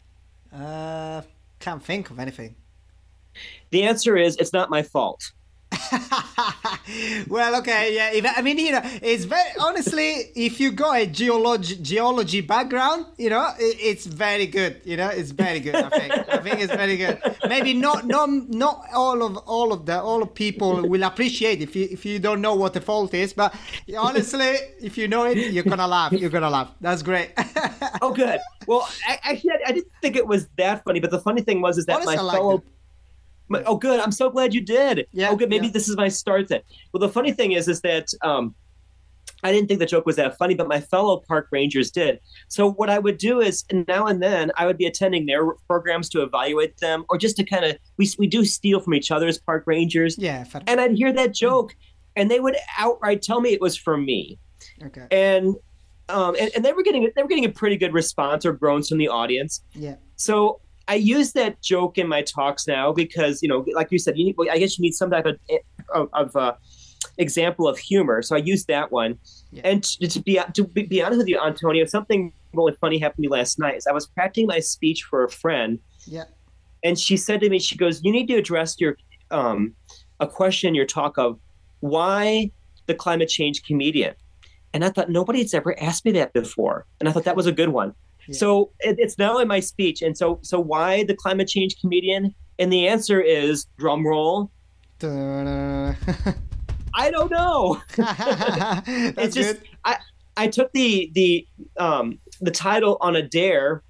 uh, 0.53 1.23
can't 1.59 1.83
think 1.83 2.11
of 2.11 2.19
anything. 2.19 2.55
The 3.71 3.83
answer 3.83 4.17
is 4.17 4.37
it's 4.37 4.53
not 4.53 4.71
my 4.71 4.83
fault. 4.83 5.33
well, 7.29 7.57
okay, 7.57 7.95
yeah. 7.95 8.11
If, 8.13 8.27
I 8.37 8.43
mean, 8.43 8.59
you 8.59 8.73
know, 8.73 8.81
it's 9.03 9.25
very 9.25 9.51
honestly, 9.61 10.33
if 10.35 10.61
you 10.61 10.73
got 10.73 11.01
a 11.01 11.07
geology 11.07 11.77
geology 11.77 12.41
background, 12.41 13.07
you 13.19 13.31
know, 13.31 13.53
it, 13.59 13.77
it's 13.81 14.07
very 14.07 14.47
good. 14.47 14.81
You 14.85 14.97
know, 14.97 15.09
it's 15.09 15.31
very 15.31 15.61
good. 15.61 15.75
I 15.75 15.89
think. 15.89 16.13
I 16.13 16.39
think 16.39 16.61
it's 16.61 16.75
very 16.75 16.97
good. 16.97 17.21
Maybe 17.49 17.75
not, 17.75 18.07
not, 18.07 18.29
not 18.49 18.85
all 18.95 19.23
of 19.23 19.37
all 19.39 19.73
of 19.73 19.87
the 19.87 20.01
all 20.01 20.23
of 20.23 20.35
people 20.35 20.89
will 20.89 21.03
appreciate 21.03 21.61
if 21.63 21.77
you 21.77 21.89
if 21.91 22.05
you 22.05 22.19
don't 22.19 22.41
know 22.41 22.55
what 22.55 22.75
the 22.75 22.81
fault 22.81 23.15
is, 23.15 23.33
but 23.33 23.55
honestly, 23.99 24.57
if 24.81 24.97
you 24.99 25.09
know 25.09 25.25
it, 25.25 25.39
you're 25.53 25.65
gonna 25.65 25.87
laugh. 25.87 26.13
You're 26.13 26.31
gonna 26.31 26.51
laugh. 26.51 26.71
That's 26.81 27.03
great. 27.03 27.33
Oh, 28.03 28.13
good. 28.13 28.41
Well, 28.67 28.87
I, 29.09 29.19
actually, 29.23 29.53
I, 29.53 29.59
I 29.69 29.73
didn't 29.73 29.93
think 30.03 30.17
it 30.17 30.27
was 30.27 30.49
that 30.59 30.85
funny, 30.85 31.01
but 31.01 31.11
the 31.11 31.21
funny 31.21 31.41
thing 31.41 31.61
was 31.61 31.79
is 31.79 31.87
that 31.87 31.97
Honestly, 31.97 32.17
my 32.17 32.33
fellow. 32.33 32.57
it. 32.57 32.63
Oh, 33.67 33.77
good. 33.77 34.01
I'm 34.01 34.13
so 34.13 34.31
glad 34.31 34.55
you 34.55 34.61
did. 34.61 35.07
Yeah, 35.13 35.31
Oh, 35.31 35.37
good. 35.37 35.49
Maybe 35.51 35.67
yeah. 35.67 35.73
this 35.73 35.89
is 35.89 35.97
my 35.97 36.09
start 36.09 36.49
then. 36.49 36.61
Well, 36.93 37.01
the 37.01 37.09
funny 37.09 37.33
thing 37.33 37.53
is, 37.53 37.69
is 37.69 37.81
that 37.83 38.09
um, 38.23 38.55
I 39.45 39.53
didn't 39.53 39.69
think 39.69 39.81
the 39.81 39.87
joke 39.87 40.07
was 40.07 40.17
that 40.17 40.37
funny, 40.39 40.55
but 40.55 40.67
my 40.67 40.81
fellow 40.81 41.23
park 41.29 41.49
rangers 41.53 41.91
did. 41.91 42.21
So 42.49 42.71
what 42.73 42.91
I 42.91 42.99
would 42.99 43.19
do 43.19 43.41
is 43.41 43.65
now 43.89 44.07
and 44.07 44.23
then 44.23 44.51
I 44.57 44.67
would 44.67 44.79
be 44.79 44.87
attending 44.87 45.27
their 45.27 45.47
programs 45.69 46.09
to 46.11 46.23
evaluate 46.23 46.79
them, 46.79 47.05
or 47.09 47.19
just 47.19 47.37
to 47.37 47.45
kind 47.45 47.65
of 47.65 47.77
we 47.99 48.09
we 48.19 48.27
do 48.27 48.45
steal 48.45 48.81
from 48.81 48.95
each 48.95 49.11
other 49.11 49.27
as 49.29 49.39
park 49.39 49.65
rangers, 49.67 50.17
yeah. 50.19 50.43
fair- 50.45 50.63
and 50.67 50.81
I'd 50.81 50.93
hear 50.97 51.13
that 51.13 51.35
joke, 51.35 51.77
and 52.17 52.31
they 52.31 52.41
would 52.41 52.57
outright 52.79 53.23
tell 53.23 53.41
me 53.41 53.51
it 53.53 53.61
was 53.61 53.77
for 53.77 53.97
me, 53.97 54.39
Okay. 54.85 55.07
and. 55.11 55.55
Um, 56.09 56.37
and, 56.39 56.53
and 56.55 56.65
they 56.65 56.73
were 56.73 56.85
getting 56.85 57.11
they 57.17 57.23
were 57.25 57.29
getting 57.29 57.47
a 57.47 57.51
pretty 57.51 57.77
good 57.77 57.93
response 57.93 58.47
or 58.47 58.53
groans 58.53 58.89
from 58.89 58.99
the 58.99 59.09
audience. 59.09 59.65
Yeah. 59.75 59.97
So 60.15 60.61
I 60.89 60.95
use 60.95 61.33
that 61.33 61.61
joke 61.63 61.99
in 61.99 62.07
my 62.09 62.23
talks 62.23 62.67
now 62.67 62.93
because 62.93 63.43
you 63.43 63.49
know, 63.49 63.65
like 63.75 63.89
you 63.91 63.99
said, 63.99 64.17
you 64.17 64.25
need. 64.25 64.37
I 64.51 64.59
guess 64.59 64.79
you 64.79 64.83
need 64.83 64.95
some 64.95 65.11
type 65.11 65.27
of 65.27 65.39
of, 65.93 66.09
of 66.13 66.37
uh, 66.37 66.55
example 67.19 67.67
of 67.69 67.79
humor. 67.79 68.23
So 68.23 68.37
I 68.37 68.39
use 68.39 68.65
that 68.67 68.93
one. 68.93 69.19
Yeah. 69.51 69.63
And 69.65 69.83
to, 69.83 70.07
to 70.09 70.21
be 70.21 70.41
to 70.55 70.65
be, 70.65 70.85
be 70.85 71.03
honest 71.03 71.19
with 71.19 71.29
you, 71.29 71.41
Antonio, 71.41 71.85
something 71.87 72.33
really 72.53 72.73
funny 72.81 72.99
happened 72.99 73.17
to 73.17 73.23
me 73.23 73.29
last 73.29 73.59
night. 73.59 73.77
Is 73.77 73.87
I 73.87 73.93
was 73.93 74.07
practicing 74.07 74.47
my 74.47 74.61
speech 74.61 75.03
for 75.03 75.25
a 75.25 75.29
friend, 75.29 75.79
Yeah. 76.07 76.25
and 76.85 76.99
she 76.99 77.17
said 77.17 77.41
to 77.41 77.51
me, 77.51 77.59
she 77.59 77.77
goes, 77.77 78.03
"You 78.05 78.13
need 78.13 78.27
to 78.29 78.35
address 78.37 78.77
your 78.79 78.97
um, 79.31 79.75
a 80.21 80.27
question 80.27 80.69
in 80.69 80.75
your 80.75 80.87
talk 80.87 81.19
of 81.19 81.39
why 81.81 82.51
the 82.87 82.95
climate 82.95 83.29
change 83.29 83.65
comedian." 83.65 84.15
And 84.73 84.85
I 84.85 84.91
thought 84.91 85.09
nobody's 85.09 85.55
ever 85.55 85.79
asked 85.81 86.05
me 86.05 86.13
that 86.13 86.33
before, 86.33 86.87
and 87.01 87.09
I 87.09 87.13
thought 87.13 87.25
that 87.25 87.37
was 87.37 87.47
a 87.47 87.53
good 87.53 87.71
one. 87.71 87.95
Yeah. 88.29 88.37
So 88.37 88.73
it, 88.81 88.97
it's 88.99 89.19
now 89.19 89.39
in 89.39 89.49
my 89.49 89.61
speech, 89.61 90.03
and 90.03 90.17
so 90.17 90.39
so 90.43 90.61
why 90.61 91.05
the 91.05 91.15
climate 91.15 91.49
change 91.49 91.77
comedian? 91.81 92.35
And 92.59 92.73
the 92.73 92.89
answer 92.89 93.21
is 93.21 93.67
drum 93.79 94.07
roll. 94.07 94.51
I 96.95 97.11
don't 97.11 97.31
know. 97.31 97.83
It's 99.19 99.35
just 99.35 99.61
good. 99.61 99.69
I 99.85 99.99
I 100.37 100.47
took 100.49 100.73
the 100.73 101.11
the 101.15 101.47
um 101.79 102.19
the 102.41 102.51
title 102.51 102.99
on 103.01 103.17
a 103.17 103.23
dare, 103.23 103.83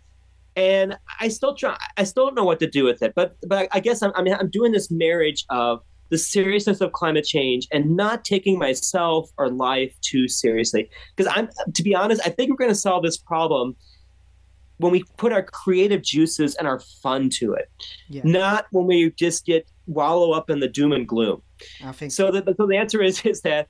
and 0.57 0.97
I 1.21 1.29
still 1.29 1.55
try. 1.55 1.77
I 1.97 2.05
still 2.05 2.27
don't 2.27 2.35
know 2.35 2.45
what 2.45 2.61
to 2.61 2.67
do 2.69 2.85
with 2.85 3.03
it. 3.03 3.15
But 3.15 3.37
but 3.47 3.69
I 3.73 3.81
guess 3.81 4.03
I'm 4.03 4.13
I'm, 4.17 4.27
I'm 4.29 4.51
doing 4.51 4.73
this 4.73 4.91
marriage 4.91 5.45
of 5.51 5.81
the 6.11 6.19
seriousness 6.19 6.81
of 6.81 6.93
climate 6.93 7.25
change 7.25 7.67
and 7.73 7.97
not 7.97 8.25
taking 8.25 8.59
myself 8.59 9.31
or 9.39 9.51
life 9.51 9.95
too 10.03 10.29
seriously. 10.29 10.89
Because 11.15 11.33
I'm 11.35 11.49
to 11.75 11.83
be 11.83 11.95
honest, 11.95 12.21
I 12.25 12.31
think 12.31 12.51
we're 12.51 12.57
going 12.57 12.71
to 12.71 12.75
solve 12.75 13.03
this 13.03 13.17
problem 13.17 13.77
when 14.79 14.93
we 14.93 15.03
put 15.17 15.33
our 15.33 15.43
creative 15.43 16.03
juices 16.03 16.55
and 16.57 16.67
our 16.69 16.81
fun 17.03 17.31
to 17.31 17.55
it, 17.55 17.71
Yeah. 18.09 18.23
not 18.25 18.67
when 18.73 18.87
we 18.87 19.11
just 19.13 19.47
get 19.47 19.67
wallow 19.87 20.33
up 20.33 20.51
in 20.51 20.61
the 20.61 20.69
doom 20.69 20.93
and 20.93 21.07
gloom. 21.07 21.43
I 21.85 21.93
think 21.93 22.13
So 22.13 22.31
the, 22.31 22.55
so 22.57 22.67
the 22.67 22.77
answer 22.77 23.03
is 23.03 23.21
is 23.25 23.41
that 23.43 23.69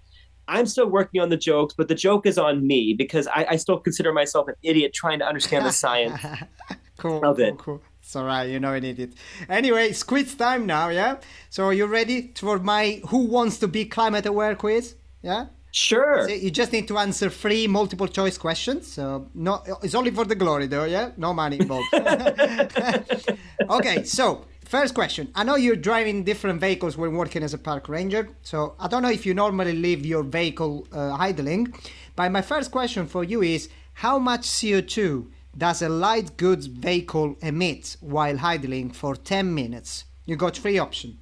I'm 0.48 0.66
still 0.66 0.86
working 0.88 1.20
on 1.20 1.28
the 1.28 1.36
jokes, 1.36 1.74
but 1.76 1.88
the 1.88 1.94
joke 1.94 2.24
is 2.26 2.38
on 2.38 2.66
me 2.66 2.94
because 2.96 3.26
I, 3.28 3.46
I 3.50 3.56
still 3.56 3.78
consider 3.78 4.12
myself 4.12 4.46
an 4.48 4.54
idiot 4.62 4.92
trying 4.94 5.18
to 5.18 5.26
understand 5.26 5.66
the 5.66 5.72
science. 5.72 6.20
cool, 6.98 7.16
of 7.24 7.36
cool, 7.36 7.44
it. 7.44 7.58
cool. 7.58 7.82
It's 8.00 8.14
alright, 8.14 8.48
you 8.48 8.60
know 8.60 8.70
I 8.70 8.78
need 8.78 9.00
it. 9.00 9.12
Anyway, 9.48 9.88
it's 9.88 10.04
quiz 10.04 10.36
time 10.36 10.64
now, 10.64 10.88
yeah? 10.90 11.16
So 11.50 11.64
are 11.66 11.72
you 11.72 11.86
ready 11.86 12.32
for 12.36 12.60
my 12.60 13.00
Who 13.08 13.24
Wants 13.26 13.58
to 13.58 13.66
Be 13.68 13.84
Climate 13.84 14.26
Aware 14.26 14.54
quiz? 14.54 14.94
Yeah? 15.22 15.46
Sure. 15.70 16.28
So 16.28 16.34
you 16.34 16.50
just 16.50 16.72
need 16.72 16.88
to 16.88 16.98
answer 16.98 17.28
three 17.28 17.66
multiple 17.66 18.08
choice 18.08 18.38
questions. 18.38 18.86
So 18.86 19.28
no, 19.34 19.62
it's 19.82 19.94
only 19.94 20.10
for 20.10 20.24
the 20.24 20.34
glory 20.34 20.66
though, 20.66 20.84
yeah? 20.84 21.10
No 21.16 21.34
money 21.34 21.58
involved. 21.60 21.92
okay, 23.70 24.04
so 24.04 24.46
first 24.64 24.94
question. 24.94 25.30
I 25.34 25.44
know 25.44 25.56
you're 25.56 25.76
driving 25.76 26.24
different 26.24 26.60
vehicles 26.60 26.96
when 26.96 27.14
working 27.14 27.42
as 27.42 27.52
a 27.52 27.58
park 27.58 27.88
ranger. 27.88 28.30
So 28.42 28.74
I 28.80 28.88
don't 28.88 29.02
know 29.02 29.10
if 29.10 29.26
you 29.26 29.34
normally 29.34 29.74
leave 29.74 30.06
your 30.06 30.22
vehicle 30.22 30.86
uh, 30.92 31.16
idling, 31.18 31.74
but 32.14 32.30
my 32.32 32.42
first 32.42 32.70
question 32.70 33.06
for 33.06 33.22
you 33.22 33.42
is 33.42 33.68
how 33.94 34.18
much 34.18 34.42
CO2 34.42 35.26
does 35.56 35.82
a 35.82 35.88
light 35.88 36.36
goods 36.36 36.66
vehicle 36.66 37.36
emit 37.40 37.96
while 38.00 38.38
idling 38.42 38.90
for 38.90 39.16
10 39.16 39.54
minutes? 39.54 40.04
You 40.24 40.36
got 40.36 40.56
three 40.56 40.78
options. 40.78 41.16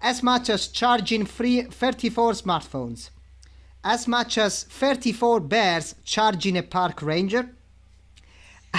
As 0.00 0.22
much 0.22 0.50
as 0.50 0.68
charging 0.68 1.24
three, 1.24 1.62
34 1.62 2.32
smartphones, 2.32 3.10
as 3.84 4.08
much 4.08 4.38
as 4.38 4.64
34 4.64 5.40
bears 5.40 5.94
charging 6.04 6.56
a 6.56 6.62
park 6.62 7.02
ranger, 7.02 7.50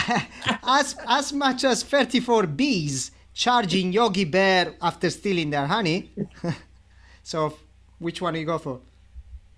as, 0.68 0.98
as 1.08 1.32
much 1.32 1.64
as 1.64 1.84
34 1.84 2.48
bees 2.48 3.12
charging 3.34 3.94
Yogi 3.94 4.26
Bear 4.26 4.74
after 4.82 5.10
stealing 5.12 5.52
their 5.52 5.68
honey. 5.68 6.10
so, 7.24 7.56
which 8.00 8.22
one 8.22 8.34
do 8.34 8.40
you 8.40 8.46
go 8.46 8.58
for? 8.58 8.80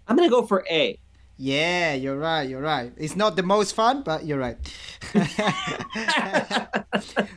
I'm 0.08 0.16
gonna 0.18 0.30
go 0.30 0.46
for 0.46 0.66
A. 0.70 1.00
Yeah, 1.40 1.94
you're 1.94 2.18
right, 2.18 2.50
you're 2.50 2.62
right. 2.62 2.92
It's 2.98 3.16
not 3.16 3.36
the 3.36 3.44
most 3.44 3.74
fun, 3.74 4.02
but 4.02 4.26
you're 4.26 4.40
right. 4.40 4.58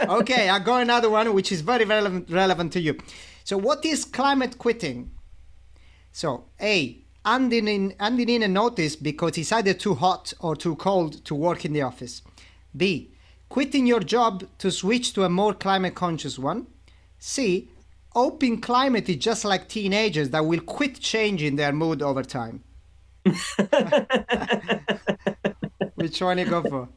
okay, 0.08 0.48
I 0.48 0.58
got 0.58 0.80
another 0.82 1.10
one 1.10 1.34
which 1.34 1.52
is 1.52 1.60
very 1.60 1.84
relevant 1.84 2.30
relevant 2.30 2.72
to 2.72 2.80
you. 2.80 2.96
So, 3.44 3.58
what 3.58 3.84
is 3.84 4.04
climate 4.06 4.56
quitting? 4.56 5.10
So, 6.12 6.44
A. 6.60 7.04
Handing 7.24 7.68
in, 7.68 8.42
a 8.42 8.48
notice 8.48 8.96
because 8.96 9.36
it's 9.36 9.52
either 9.52 9.74
too 9.74 9.94
hot 9.94 10.32
or 10.40 10.56
too 10.56 10.76
cold 10.76 11.24
to 11.26 11.34
work 11.34 11.64
in 11.64 11.72
the 11.72 11.82
office. 11.82 12.22
B. 12.76 13.12
Quitting 13.48 13.86
your 13.86 14.00
job 14.00 14.44
to 14.58 14.70
switch 14.70 15.12
to 15.14 15.24
a 15.24 15.28
more 15.28 15.52
climate 15.52 15.94
conscious 15.94 16.38
one. 16.38 16.66
C. 17.18 17.68
Open 18.14 18.60
climate 18.60 19.08
is 19.08 19.16
just 19.16 19.44
like 19.44 19.68
teenagers 19.68 20.30
that 20.30 20.44
will 20.46 20.60
quit 20.60 20.98
changing 20.98 21.56
their 21.56 21.72
mood 21.72 22.02
over 22.02 22.22
time. 22.22 22.64
Which 25.94 26.22
one 26.22 26.38
you 26.38 26.46
go 26.46 26.62
for? 26.62 26.88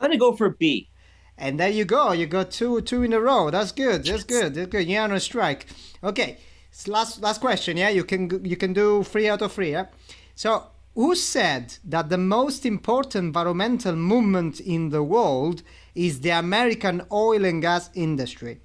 I'm 0.00 0.02
gonna 0.02 0.16
go 0.16 0.32
for 0.36 0.50
B. 0.50 0.88
And 1.36 1.58
there 1.60 1.68
you 1.68 1.84
go. 1.84 2.12
You 2.12 2.26
got 2.26 2.50
two 2.50 2.80
two 2.82 3.02
in 3.02 3.12
a 3.12 3.20
row. 3.20 3.50
That's 3.50 3.72
good. 3.72 4.04
That's 4.04 4.24
good. 4.24 4.54
That's 4.54 4.68
good. 4.68 4.86
You're 4.86 5.02
on 5.02 5.12
a 5.12 5.20
strike. 5.20 5.66
Okay. 6.02 6.38
Last 6.86 7.22
last 7.22 7.40
question. 7.40 7.76
Yeah, 7.76 7.88
you 7.88 8.04
can 8.04 8.44
you 8.44 8.56
can 8.56 8.72
do 8.72 9.02
three 9.02 9.28
out 9.28 9.42
of 9.42 9.52
three. 9.52 9.72
Yeah. 9.72 9.86
So 10.34 10.66
who 10.94 11.14
said 11.14 11.76
that 11.84 12.08
the 12.08 12.18
most 12.18 12.64
important 12.64 13.24
environmental 13.26 13.96
movement 13.96 14.60
in 14.60 14.90
the 14.90 15.02
world 15.02 15.62
is 15.94 16.20
the 16.20 16.30
American 16.30 17.02
oil 17.10 17.44
and 17.44 17.60
gas 17.62 17.90
industry? 17.94 18.60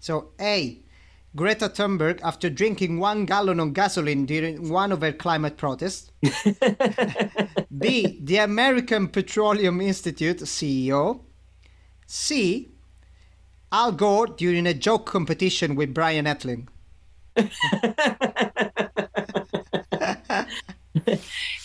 So 0.00 0.32
A. 0.40 0.80
Greta 1.36 1.68
Thunberg 1.68 2.20
after 2.22 2.50
drinking 2.50 2.98
one 2.98 3.24
gallon 3.24 3.60
of 3.60 3.72
gasoline 3.72 4.26
during 4.26 4.68
one 4.68 4.90
of 4.90 5.00
her 5.00 5.12
climate 5.12 5.56
protests. 5.56 6.10
B. 7.78 8.18
The 8.20 8.38
American 8.38 9.08
Petroleum 9.08 9.80
Institute 9.80 10.38
CEO. 10.40 11.20
C. 12.06 12.70
Al 13.70 13.92
Gore 13.92 14.26
during 14.26 14.66
a 14.66 14.74
joke 14.74 15.06
competition 15.06 15.76
with 15.76 15.94
Brian 15.94 16.26
Ettling. 16.26 16.66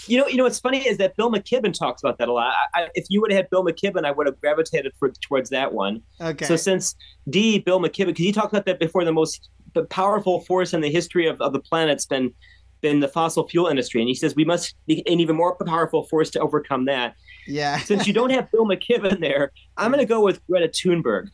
you 0.08 0.18
know, 0.18 0.28
you 0.28 0.38
know 0.38 0.44
what's 0.44 0.60
funny 0.60 0.88
is 0.88 0.98
that 0.98 1.16
Bill 1.18 1.32
McKibben 1.32 1.74
talks 1.74 2.04
about 2.04 2.18
that 2.20 2.28
a 2.28 2.34
lot. 2.34 2.54
I, 2.74 2.88
if 2.96 3.06
you 3.10 3.22
would 3.22 3.32
have 3.32 3.38
had 3.38 3.50
Bill 3.50 3.64
McKibben, 3.64 4.06
I 4.06 4.12
would 4.12 4.28
have 4.28 4.40
gravitated 4.40 4.94
for, 5.00 5.12
towards 5.22 5.50
that 5.50 5.74
one. 5.74 6.02
Okay. 6.22 6.46
So 6.46 6.56
since 6.56 6.96
D, 7.30 7.60
Bill 7.60 7.80
McKibben, 7.80 8.08
because 8.08 8.26
he 8.26 8.32
talked 8.32 8.54
about 8.54 8.66
that 8.66 8.80
before, 8.80 9.04
the 9.04 9.12
most 9.12 9.50
powerful 9.90 10.42
force 10.42 10.74
in 10.74 10.82
the 10.82 10.90
history 10.90 11.28
of, 11.28 11.42
of 11.42 11.54
the 11.54 11.60
planet's 11.60 12.06
been 12.06 12.34
been 12.82 13.00
the 13.00 13.08
fossil 13.08 13.48
fuel 13.48 13.68
industry, 13.68 14.00
and 14.00 14.08
he 14.08 14.14
says 14.14 14.36
we 14.36 14.46
must 14.46 14.76
be 14.86 15.02
an 15.08 15.20
even 15.20 15.36
more 15.36 15.56
powerful 15.56 16.04
force 16.04 16.30
to 16.30 16.40
overcome 16.40 16.86
that. 16.86 17.16
Yeah. 17.48 17.80
Since 17.80 18.06
you 18.06 18.14
don't 18.14 18.30
have 18.30 18.52
Bill 18.52 18.66
McKibben 18.66 19.20
there, 19.20 19.52
I'm 19.78 19.92
going 19.92 20.06
to 20.06 20.08
go 20.08 20.22
with 20.22 20.46
Greta 20.46 20.68
Thunberg. 20.68 21.30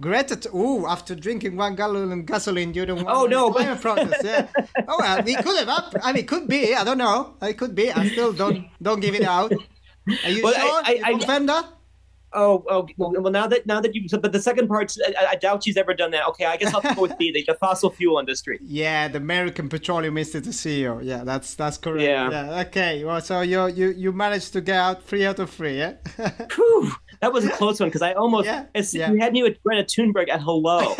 Greta, 0.00 0.48
ooh, 0.54 0.86
after 0.86 1.14
drinking 1.14 1.56
one 1.56 1.76
gallon 1.76 2.10
of 2.12 2.26
gasoline 2.26 2.72
during 2.72 2.96
one 2.96 3.04
Oh, 3.08 3.26
no, 3.26 3.52
climate 3.52 3.80
protest, 3.80 4.24
yeah. 4.24 4.48
Oh 4.88 4.96
well, 4.98 5.18
it 5.26 5.44
could 5.44 5.58
have. 5.58 5.68
Up, 5.68 5.94
I 6.02 6.12
mean, 6.12 6.22
it 6.24 6.28
could 6.28 6.48
be. 6.48 6.74
I 6.74 6.82
don't 6.82 6.98
know. 6.98 7.34
It 7.42 7.58
could 7.58 7.74
be. 7.74 7.92
I 7.92 8.08
still 8.08 8.32
don't 8.32 8.66
don't 8.80 9.00
give 9.00 9.14
it 9.14 9.22
out. 9.24 9.52
Are 10.24 10.30
you 10.30 10.42
Well, 10.42 10.54
sure? 10.54 10.82
I- 10.84 11.00
I- 11.04 11.10
you 11.10 11.24
I- 11.28 11.38
that? 11.46 11.66
Oh, 12.34 12.64
oh, 12.70 12.88
well, 12.96 13.12
well, 13.20 13.30
now 13.30 13.46
that 13.46 13.66
now 13.66 13.78
that 13.82 13.94
you, 13.94 14.08
but 14.18 14.32
the 14.32 14.40
second 14.40 14.66
part, 14.66 14.96
I, 15.06 15.32
I 15.32 15.36
doubt 15.36 15.62
she's 15.64 15.76
ever 15.76 15.92
done 15.92 16.12
that. 16.12 16.26
Okay, 16.28 16.46
I 16.46 16.56
guess 16.56 16.72
I'll 16.72 16.80
go 16.94 17.02
with 17.02 17.18
B, 17.18 17.30
the, 17.30 17.44
the 17.46 17.52
fossil 17.58 17.90
fuel 17.90 18.18
industry. 18.18 18.58
Yeah, 18.62 19.08
the 19.08 19.18
American 19.18 19.68
Petroleum 19.68 20.16
Institute 20.16 20.54
CEO. 20.54 21.04
Yeah, 21.04 21.24
that's 21.24 21.54
that's 21.54 21.76
correct. 21.76 22.02
Yeah. 22.02 22.64
Okay. 22.68 23.04
Well, 23.04 23.20
so 23.20 23.42
you 23.42 23.66
you 23.68 23.90
you 23.90 24.12
managed 24.12 24.54
to 24.54 24.62
get 24.62 24.76
out 24.76 25.02
three 25.02 25.26
out 25.26 25.40
of 25.40 25.50
three. 25.50 25.76
Yeah. 25.76 25.96
Whew, 26.56 26.92
that 27.22 27.32
was 27.32 27.44
a 27.46 27.50
close 27.50 27.78
one 27.80 27.88
because 27.88 28.02
I 28.02 28.12
almost 28.14 28.46
Yeah, 28.46 28.66
yeah. 28.74 29.12
you 29.12 29.18
had 29.18 29.32
me 29.32 29.42
with 29.44 29.62
Greta 29.62 29.84
Thunberg 29.84 30.28
at 30.28 30.42
hello, 30.42 30.94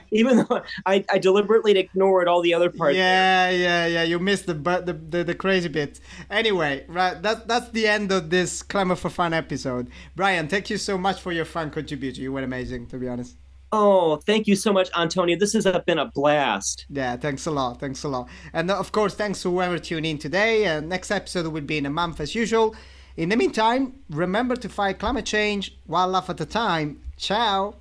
even 0.10 0.38
though 0.38 0.62
I, 0.86 1.04
I 1.10 1.18
deliberately 1.18 1.78
ignored 1.78 2.26
all 2.28 2.40
the 2.40 2.54
other 2.54 2.70
parts. 2.70 2.96
yeah, 2.96 3.50
yeah, 3.50 3.86
yeah. 3.86 4.02
You 4.02 4.18
missed 4.18 4.46
the 4.46 4.54
but 4.54 4.86
the, 4.86 4.94
the 4.94 5.22
the 5.22 5.34
crazy 5.34 5.68
bit. 5.68 6.00
Anyway, 6.30 6.84
right. 6.88 7.20
That 7.22 7.46
that's 7.46 7.68
the 7.70 7.86
end 7.86 8.10
of 8.10 8.30
this 8.30 8.62
clamor 8.62 8.96
for 8.96 9.10
Fun 9.10 9.32
episode. 9.34 9.90
Brian, 10.16 10.48
thank 10.48 10.70
you 10.70 10.78
so 10.78 10.98
much 10.98 11.20
for 11.20 11.30
your 11.30 11.44
fun 11.44 11.70
contribution. 11.70 12.22
You 12.24 12.32
were 12.32 12.42
amazing, 12.42 12.86
to 12.88 12.96
be 12.96 13.06
honest. 13.06 13.36
Oh, 13.70 14.16
thank 14.16 14.46
you 14.46 14.56
so 14.56 14.72
much, 14.72 14.88
Antonio. 14.96 15.36
This 15.36 15.52
has 15.52 15.66
been 15.84 15.98
a 15.98 16.06
blast. 16.06 16.86
Yeah, 16.88 17.16
thanks 17.16 17.44
a 17.46 17.50
lot. 17.50 17.80
Thanks 17.80 18.02
a 18.04 18.08
lot. 18.08 18.28
And 18.52 18.70
of 18.70 18.92
course, 18.92 19.14
thanks 19.14 19.42
to 19.42 19.50
whoever 19.50 19.78
tuned 19.78 20.06
in 20.06 20.16
today. 20.16 20.66
Uh, 20.66 20.80
next 20.80 21.10
episode 21.10 21.46
will 21.48 21.60
be 21.60 21.78
in 21.78 21.86
a 21.86 21.90
month 21.90 22.20
as 22.20 22.34
usual. 22.34 22.74
In 23.16 23.28
the 23.28 23.36
meantime, 23.36 24.00
remember 24.10 24.56
to 24.56 24.68
fight 24.68 24.98
climate 24.98 25.24
change 25.24 25.78
one 25.86 26.12
laugh 26.12 26.30
at 26.30 26.40
a 26.40 26.46
time. 26.46 27.00
Ciao. 27.16 27.76